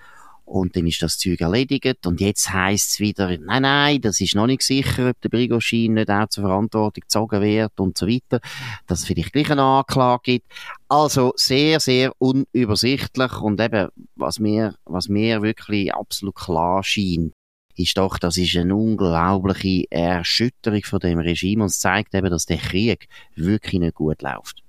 und 0.48 0.78
dann 0.78 0.88
ist 0.88 1.02
das 1.02 1.18
Zeug 1.18 1.42
erledigt. 1.42 2.08
Und 2.08 2.22
jetzt 2.22 2.54
heisst 2.54 2.94
es 2.94 3.00
wieder, 3.02 3.38
nein, 3.38 3.64
nein, 3.64 4.02
das 4.02 4.22
ist 4.22 4.34
noch 4.34 4.48
nicht 4.48 4.62
sicher, 4.62 5.10
ob 5.10 5.20
der 5.22 5.30
Brigoschin 5.30 5.96
nicht 5.96 6.10
auch 6.10 6.30
zur 6.30 6.46
Verantwortung 6.46 7.02
gezogen 7.02 7.42
wird 7.42 7.78
und 7.80 7.98
so 7.98 8.08
weiter. 8.08 8.40
Dass 8.88 9.00
es 9.00 9.06
vielleicht 9.06 9.34
gleich 9.34 9.52
eine 9.52 9.62
Anklage 9.62 10.22
gibt. 10.24 10.52
Also 10.88 11.34
sehr, 11.36 11.82
sehr 11.82 12.14
unübersichtlich. 12.18 13.42
Und 13.42 13.60
eben, 13.60 13.90
was 14.16 14.40
mir, 14.40 14.76
was 14.86 15.10
mir 15.10 15.42
wirklich 15.42 15.94
absolut 15.94 16.36
klar 16.36 16.82
scheint, 16.82 17.34
ist 17.76 17.98
doch, 17.98 18.18
das 18.18 18.38
ist 18.38 18.56
eine 18.56 18.74
unglaubliche 18.74 19.84
Erschütterung 19.92 20.84
von 20.84 21.00
dem 21.00 21.20
Regime 21.20 21.64
und 21.64 21.70
es 21.70 21.80
zeigt 21.80 22.16
eben, 22.16 22.30
dass 22.30 22.46
der 22.46 22.58
Krieg 22.58 23.08
wirklich 23.36 23.82
nicht 23.82 23.96
gut 23.96 24.22
läuft. 24.22 24.64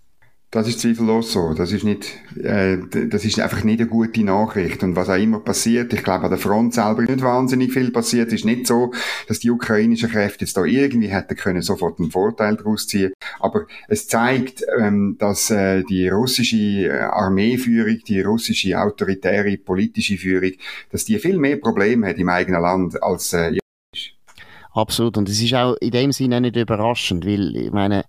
Das 0.50 0.66
ist 0.66 0.80
zweifellos 0.80 1.32
so. 1.32 1.52
Das 1.52 1.72
ist 1.72 1.84
nicht, 1.84 2.06
äh, 2.42 2.78
das 3.10 3.26
ist 3.26 3.38
einfach 3.38 3.64
nicht 3.64 3.80
eine 3.80 3.88
gute 3.88 4.24
Nachricht. 4.24 4.82
Und 4.82 4.96
was 4.96 5.10
auch 5.10 5.16
immer 5.18 5.40
passiert, 5.40 5.92
ich 5.92 6.02
glaube, 6.02 6.24
an 6.24 6.30
der 6.30 6.38
Front 6.38 6.72
selber 6.72 7.02
nicht 7.02 7.20
wahnsinnig 7.20 7.70
viel 7.70 7.90
passiert. 7.90 8.28
Es 8.28 8.34
ist 8.34 8.44
nicht 8.46 8.66
so, 8.66 8.92
dass 9.26 9.40
die 9.40 9.50
ukrainischen 9.50 10.08
Kräfte 10.08 10.46
jetzt 10.46 10.56
da 10.56 10.64
irgendwie 10.64 11.08
hätten 11.08 11.36
können 11.36 11.60
sofort 11.60 12.00
einen 12.00 12.10
Vorteil 12.10 12.56
daraus 12.56 12.86
ziehen. 12.86 13.12
Aber 13.40 13.66
es 13.88 14.08
zeigt, 14.08 14.64
ähm, 14.80 15.16
dass 15.18 15.50
äh, 15.50 15.82
die 15.84 16.08
russische 16.08 16.56
äh, 16.56 16.98
Armeeführung, 16.98 17.98
die 18.06 18.22
russische 18.22 18.80
autoritäre 18.80 19.58
politische 19.58 20.16
Führung, 20.16 20.52
dass 20.90 21.04
die 21.04 21.18
viel 21.18 21.36
mehr 21.36 21.58
Probleme 21.58 22.08
hat 22.08 22.16
im 22.16 22.30
eigenen 22.30 22.62
Land 22.62 23.02
als 23.02 23.34
äh, 23.34 23.58
Absolut. 24.72 25.18
Und 25.18 25.28
es 25.28 25.42
ist 25.42 25.52
auch 25.54 25.76
in 25.80 25.90
dem 25.90 26.12
Sinne 26.12 26.40
nicht 26.40 26.56
überraschend, 26.56 27.26
weil, 27.26 27.54
ich 27.54 27.72
meine, 27.72 28.04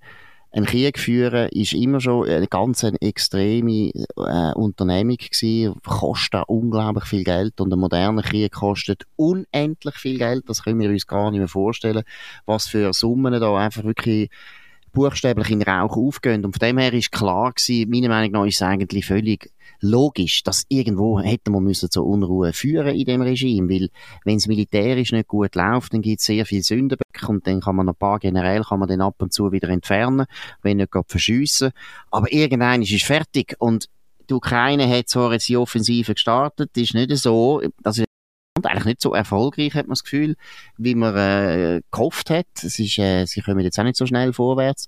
ein 0.51 0.65
Krieg 0.65 0.97
führen 0.97 1.49
ist 1.49 1.73
immer 1.73 2.01
schon 2.01 2.27
eine 2.27 2.47
ganz 2.47 2.83
extreme 2.83 3.91
äh, 4.17 4.53
Unternehmung 4.55 5.17
gewesen, 5.17 5.75
kostet 5.85 6.43
unglaublich 6.47 7.05
viel 7.05 7.23
Geld 7.23 7.61
und 7.61 7.71
ein 7.71 7.79
moderner 7.79 8.23
Krieg 8.23 8.51
kostet 8.51 9.05
unendlich 9.15 9.95
viel 9.95 10.17
Geld, 10.17 10.49
das 10.49 10.63
können 10.63 10.79
wir 10.79 10.89
uns 10.89 11.05
gar 11.05 11.29
nicht 11.29 11.39
mehr 11.39 11.47
vorstellen, 11.47 12.03
was 12.45 12.67
für 12.67 12.93
Summen 12.93 13.39
da 13.39 13.55
einfach 13.57 13.83
wirklich 13.83 14.29
buchstäblich 14.91 15.51
in 15.51 15.61
Rauch 15.61 15.95
aufgehen. 15.95 16.43
Und 16.43 16.53
von 16.53 16.67
dem 16.67 16.77
her 16.79 16.93
ist 16.93 17.11
klar 17.11 17.53
gewesen, 17.53 17.89
meiner 17.89 18.09
Meinung 18.09 18.31
nach 18.31 18.45
ist 18.45 18.55
es 18.55 18.61
eigentlich 18.63 19.05
völlig 19.05 19.51
logisch, 19.81 20.43
dass 20.43 20.63
irgendwo 20.67 21.19
hätte 21.19 21.51
man 21.51 21.63
müssen 21.63 21.89
zur 21.89 22.05
Unruhe 22.05 22.53
führen 22.53 22.95
in 22.95 23.05
dem 23.05 23.21
Regime, 23.21 23.69
weil 23.69 23.89
wenn 24.25 24.37
es 24.37 24.47
militärisch 24.47 25.11
nicht 25.11 25.27
gut 25.27 25.55
läuft, 25.55 25.93
dann 25.93 26.01
gibt 26.01 26.19
es 26.19 26.25
sehr 26.25 26.45
viel 26.45 26.63
Sündenböcke 26.63 27.27
und 27.27 27.47
dann 27.47 27.61
kann 27.61 27.75
man 27.75 27.89
ein 27.89 27.95
paar 27.95 28.19
generell 28.19 28.63
kann 28.63 28.79
man 28.79 28.89
dann 28.89 29.01
ab 29.01 29.15
und 29.19 29.33
zu 29.33 29.51
wieder 29.51 29.69
entfernen, 29.69 30.25
wenn 30.61 30.77
nicht 30.77 30.91
gerade 30.91 31.07
verschiessen. 31.07 31.71
Aber 32.11 32.31
irgendein 32.31 32.81
ist 32.81 33.03
fertig 33.03 33.55
und 33.59 33.89
die 34.29 34.33
Ukraine 34.33 34.87
hat 34.87 35.09
zwar 35.09 35.31
jetzt 35.33 35.49
die 35.49 35.57
Offensive 35.57 36.13
gestartet, 36.13 36.75
ist 36.77 36.93
nicht 36.93 37.15
so, 37.17 37.61
und 38.59 38.65
eigentlich 38.65 38.85
nicht 38.85 39.01
so 39.01 39.13
erfolgreich, 39.13 39.73
hat 39.73 39.87
man 39.87 39.93
das 39.93 40.03
Gefühl, 40.03 40.35
wie 40.77 40.95
man 40.95 41.15
äh, 41.15 41.81
gehofft 41.91 42.29
hat. 42.29 42.47
Es 42.55 42.77
ist, 42.77 42.97
äh, 42.99 43.25
sie 43.25 43.41
kommen 43.41 43.61
jetzt 43.61 43.79
auch 43.79 43.83
nicht 43.83 43.95
so 43.95 44.05
schnell 44.05 44.33
vorwärts. 44.33 44.87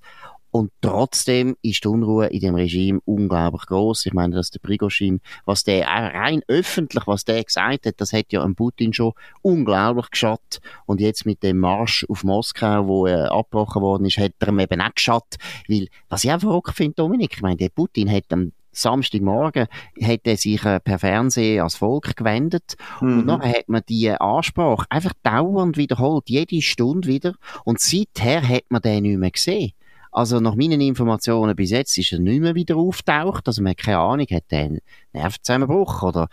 Und 0.52 0.70
trotzdem 0.82 1.56
ist 1.62 1.82
die 1.82 1.88
Unruhe 1.88 2.26
in 2.26 2.40
dem 2.40 2.54
Regime 2.54 3.00
unglaublich 3.06 3.64
groß. 3.66 4.04
Ich 4.04 4.12
meine, 4.12 4.36
dass 4.36 4.50
der 4.50 4.60
Prigoschin, 4.60 5.22
was 5.46 5.64
der 5.64 5.86
rein 5.86 6.42
öffentlich, 6.46 7.06
was 7.06 7.24
der 7.24 7.42
gesagt 7.42 7.86
hat, 7.86 7.94
das 7.96 8.12
hat 8.12 8.32
ja 8.32 8.42
an 8.42 8.54
Putin 8.54 8.92
schon 8.92 9.14
unglaublich 9.40 10.10
geschaut. 10.10 10.60
Und 10.84 11.00
jetzt 11.00 11.24
mit 11.24 11.42
dem 11.42 11.58
Marsch 11.58 12.04
auf 12.06 12.22
Moskau, 12.22 12.86
wo 12.86 13.06
er 13.06 13.24
äh, 13.24 13.28
abgebrochen 13.28 13.80
worden 13.80 14.04
ist, 14.04 14.18
hat 14.18 14.32
er 14.40 14.48
ihm 14.48 14.58
eben 14.58 14.82
auch 14.82 14.94
geschaut. 14.94 15.36
Weil, 15.68 15.88
was 16.10 16.22
ich 16.22 16.30
auch 16.30 16.40
verrückt 16.40 16.76
finde, 16.76 16.96
Dominik, 16.96 17.32
ich 17.32 17.42
meine, 17.42 17.56
der 17.56 17.70
Putin 17.70 18.12
hat 18.12 18.24
am 18.28 18.52
Samstagmorgen 18.72 19.68
hat 20.02 20.20
er 20.24 20.36
sich 20.36 20.64
äh, 20.64 20.80
per 20.80 20.98
Fernsehen 20.98 21.62
als 21.62 21.76
Volk 21.76 22.16
gewendet 22.16 22.76
mhm. 23.00 23.20
und 23.20 23.26
dann 23.26 23.42
hat 23.42 23.68
man 23.68 23.82
die 23.88 24.10
Ansprache 24.10 24.86
einfach 24.88 25.12
dauernd 25.22 25.76
wiederholt, 25.76 26.28
jede 26.28 26.62
Stunde 26.62 27.06
wieder 27.06 27.34
und 27.64 27.80
seither 27.80 28.46
hat 28.46 28.64
man 28.70 28.80
den 28.80 29.02
nicht 29.02 29.18
mehr 29.18 29.30
gesehen. 29.30 29.72
Also 30.12 30.40
nach 30.40 30.54
meinen 30.54 30.82
Informationen 30.82 31.56
bis 31.56 31.70
jetzt 31.70 31.96
ist 31.96 32.12
er 32.12 32.18
nicht 32.18 32.40
mehr 32.40 32.54
wieder 32.54 32.76
auftaucht. 32.76 33.46
Also 33.46 33.62
man 33.62 33.70
hat 33.70 33.78
keine 33.78 33.98
Ahnung, 33.98 34.26
hat 34.30 34.44
er 34.50 34.58
einen 34.58 34.80
Nervenzusammenbruch 35.12 36.02
oder 36.02 36.28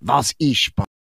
was 0.00 0.32
ist? 0.38 0.72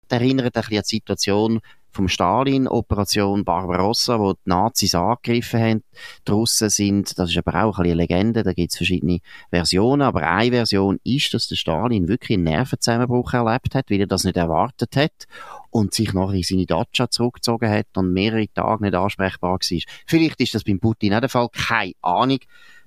Erinnert 0.09 0.57
ein 0.57 0.61
bisschen 0.61 0.77
an 0.77 0.83
die 0.83 0.95
Situation 0.95 1.61
vom 1.91 2.07
Stalin, 2.07 2.67
Operation 2.67 3.43
Barbarossa, 3.43 4.19
wo 4.19 4.33
die 4.33 4.39
Nazis 4.45 4.95
angegriffen 4.95 5.59
haben. 5.59 5.83
Russen 6.29 6.69
sind, 6.69 7.17
das 7.19 7.29
ist 7.29 7.37
aber 7.37 7.63
auch 7.63 7.79
eine 7.79 7.93
Legende, 7.93 8.43
da 8.43 8.53
gibt 8.53 8.71
es 8.71 8.77
verschiedene 8.77 9.19
Versionen, 9.49 10.01
aber 10.01 10.27
eine 10.27 10.51
Version 10.51 10.99
ist, 11.03 11.33
dass 11.33 11.47
der 11.47 11.57
Stalin 11.57 12.07
wirklich 12.07 12.37
einen 12.37 12.45
Nervenzusammenbruch 12.45 13.33
erlebt 13.33 13.75
hat, 13.75 13.91
weil 13.91 13.99
er 13.99 14.07
das 14.07 14.23
nicht 14.23 14.37
erwartet 14.37 14.95
hat 14.95 15.27
und 15.69 15.93
sich 15.93 16.13
nachher 16.13 16.35
in 16.35 16.43
seine 16.43 16.65
Datscha 16.65 17.09
zurückgezogen 17.09 17.69
hat 17.69 17.87
und 17.95 18.13
mehrere 18.13 18.47
Tage 18.53 18.83
nicht 18.83 18.95
ansprechbar 18.95 19.51
war. 19.51 19.79
Vielleicht 20.07 20.39
ist 20.39 20.55
das 20.55 20.63
beim 20.63 20.79
Putin 20.79 21.13
auch 21.13 21.19
der 21.19 21.29
Fall, 21.29 21.49
keine 21.49 21.93
Ahnung. 22.01 22.39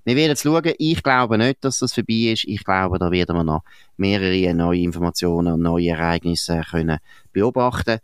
Wir 0.07 0.17
werden 0.17 0.37
schauen. 0.37 0.75
Ich 0.77 1.03
glaube 1.03 1.39
nicht, 1.39 1.65
dass 1.65 1.79
das 1.79 1.95
vorbei 1.95 2.33
ist. 2.33 2.45
Ich 2.45 2.63
glaube, 2.63 2.99
da 2.99 3.11
werden 3.11 3.37
wir 3.37 3.45
noch 3.45 3.63
mehrere 3.97 4.53
neue 4.53 4.81
Informationen 4.81 5.55
und 5.55 5.63
neue 5.63 5.91
Ereignisse 5.91 6.61
können 6.71 6.99
beobachten 7.33 8.01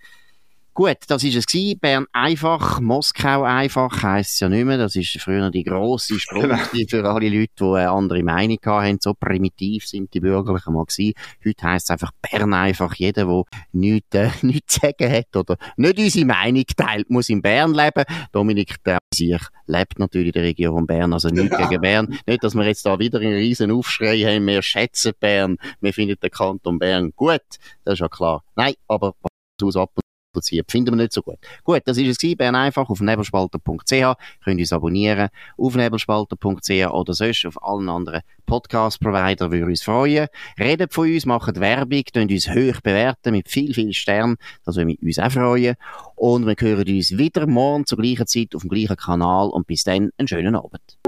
Gut, 0.80 0.96
das 1.08 1.22
ist 1.24 1.34
es 1.36 1.44
gewesen. 1.44 1.78
Bern 1.78 2.06
einfach, 2.10 2.80
Moskau 2.80 3.42
einfach 3.42 4.02
heisst 4.02 4.32
es 4.32 4.40
ja 4.40 4.48
nicht 4.48 4.64
mehr. 4.64 4.78
Das 4.78 4.96
ist 4.96 5.20
früher 5.20 5.50
die 5.50 5.62
grosse 5.62 6.18
Sprache 6.18 6.70
genau. 6.72 6.88
für 6.88 7.04
alle 7.04 7.28
Leute, 7.28 7.52
die 7.60 7.64
eine 7.64 7.90
andere 7.90 8.22
Meinung 8.22 8.56
hatten. 8.64 8.96
So 8.98 9.12
primitiv 9.12 9.86
sind 9.86 10.14
die 10.14 10.20
Bürgerlichen 10.20 10.72
mal 10.72 10.86
gewesen. 10.86 11.12
Heute 11.44 11.62
heisst 11.64 11.84
es 11.84 11.90
einfach 11.90 12.12
Bern 12.22 12.54
einfach. 12.54 12.94
Jeder, 12.94 13.26
der 13.26 13.44
nichts, 13.72 14.14
äh, 14.14 14.30
nichts 14.40 14.72
zu 14.72 14.80
sagen 14.80 15.12
hat 15.12 15.36
oder 15.36 15.58
nicht 15.76 15.98
unsere 15.98 16.24
Meinung 16.24 16.64
teilt, 16.74 17.10
muss 17.10 17.28
in 17.28 17.42
Bern 17.42 17.74
leben. 17.74 18.04
Dominik, 18.32 18.82
der 18.82 19.00
sich 19.12 19.38
lebt 19.66 19.98
natürlich 19.98 20.28
in 20.28 20.32
der 20.32 20.44
Region 20.44 20.86
Bern, 20.86 21.12
also 21.12 21.28
nicht 21.28 21.52
ja. 21.52 21.68
gegen 21.68 21.82
Bern. 21.82 22.18
Nicht, 22.26 22.42
dass 22.42 22.54
wir 22.54 22.64
jetzt 22.64 22.86
da 22.86 22.98
wieder 22.98 23.20
einen 23.20 23.34
riesen 23.34 23.70
Aufschrei 23.70 24.20
haben. 24.20 24.46
Wir 24.46 24.62
schätzen 24.62 25.12
Bern. 25.20 25.58
Wir 25.82 25.92
finden 25.92 26.16
den 26.18 26.30
Kanton 26.30 26.78
Bern 26.78 27.12
gut. 27.14 27.42
Das 27.84 27.92
ist 27.92 28.00
ja 28.00 28.08
klar. 28.08 28.42
Nein, 28.56 28.72
aber 28.88 29.14
aus 29.62 29.76
ab 29.76 29.90
produziert. 30.30 30.70
Finden 30.70 30.92
wir 30.92 31.02
nicht 31.02 31.12
so 31.12 31.22
gut. 31.22 31.38
Gut, 31.64 31.82
das 31.84 31.98
ist 31.98 32.22
es. 32.22 32.36
Bern 32.36 32.54
einfach 32.54 32.88
auf 32.88 33.00
nebelspalter.ch. 33.00 34.16
Könnt 34.44 34.60
uns 34.60 34.72
abonnieren 34.72 35.28
auf 35.58 35.74
nebelspalter.ch 35.74 36.70
oder 36.92 37.14
sonst 37.14 37.46
auf 37.46 37.62
allen 37.62 37.88
anderen 37.88 38.22
Podcast-Provider. 38.46 39.50
Würde 39.50 39.66
uns 39.66 39.82
freuen. 39.82 40.28
Redet 40.58 40.94
von 40.94 41.08
uns, 41.08 41.26
macht 41.26 41.60
Werbung, 41.60 42.02
könnt 42.12 42.30
uns 42.30 42.48
hoch 42.48 42.80
bewerten 42.82 43.32
mit 43.32 43.48
viel, 43.48 43.74
viel 43.74 43.92
Sternen. 43.92 44.36
Das 44.64 44.76
würde 44.76 44.96
uns 45.00 45.18
auch 45.18 45.30
freuen. 45.30 45.76
Und 46.16 46.46
wir 46.46 46.54
hören 46.58 46.88
uns 46.88 47.16
wieder 47.16 47.46
morgen 47.46 47.86
zur 47.86 47.98
gleichen 47.98 48.26
Zeit 48.26 48.54
auf 48.54 48.62
dem 48.62 48.70
gleichen 48.70 48.96
Kanal. 48.96 49.48
Und 49.48 49.66
bis 49.66 49.84
dann 49.84 50.10
einen 50.16 50.28
schönen 50.28 50.56
Abend. 50.56 50.98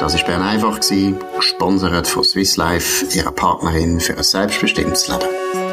Das 0.00 0.14
war 0.14 0.24
Bern 0.26 0.42
einfach, 0.42 0.80
gesponsert 0.80 2.06
von 2.06 2.24
Swiss 2.24 2.58
Life, 2.58 3.06
ihrer 3.16 3.32
Partnerin 3.32 4.00
für 4.00 4.16
ein 4.16 4.22
selbstbestimmtes 4.22 5.08
Leben. 5.08 5.63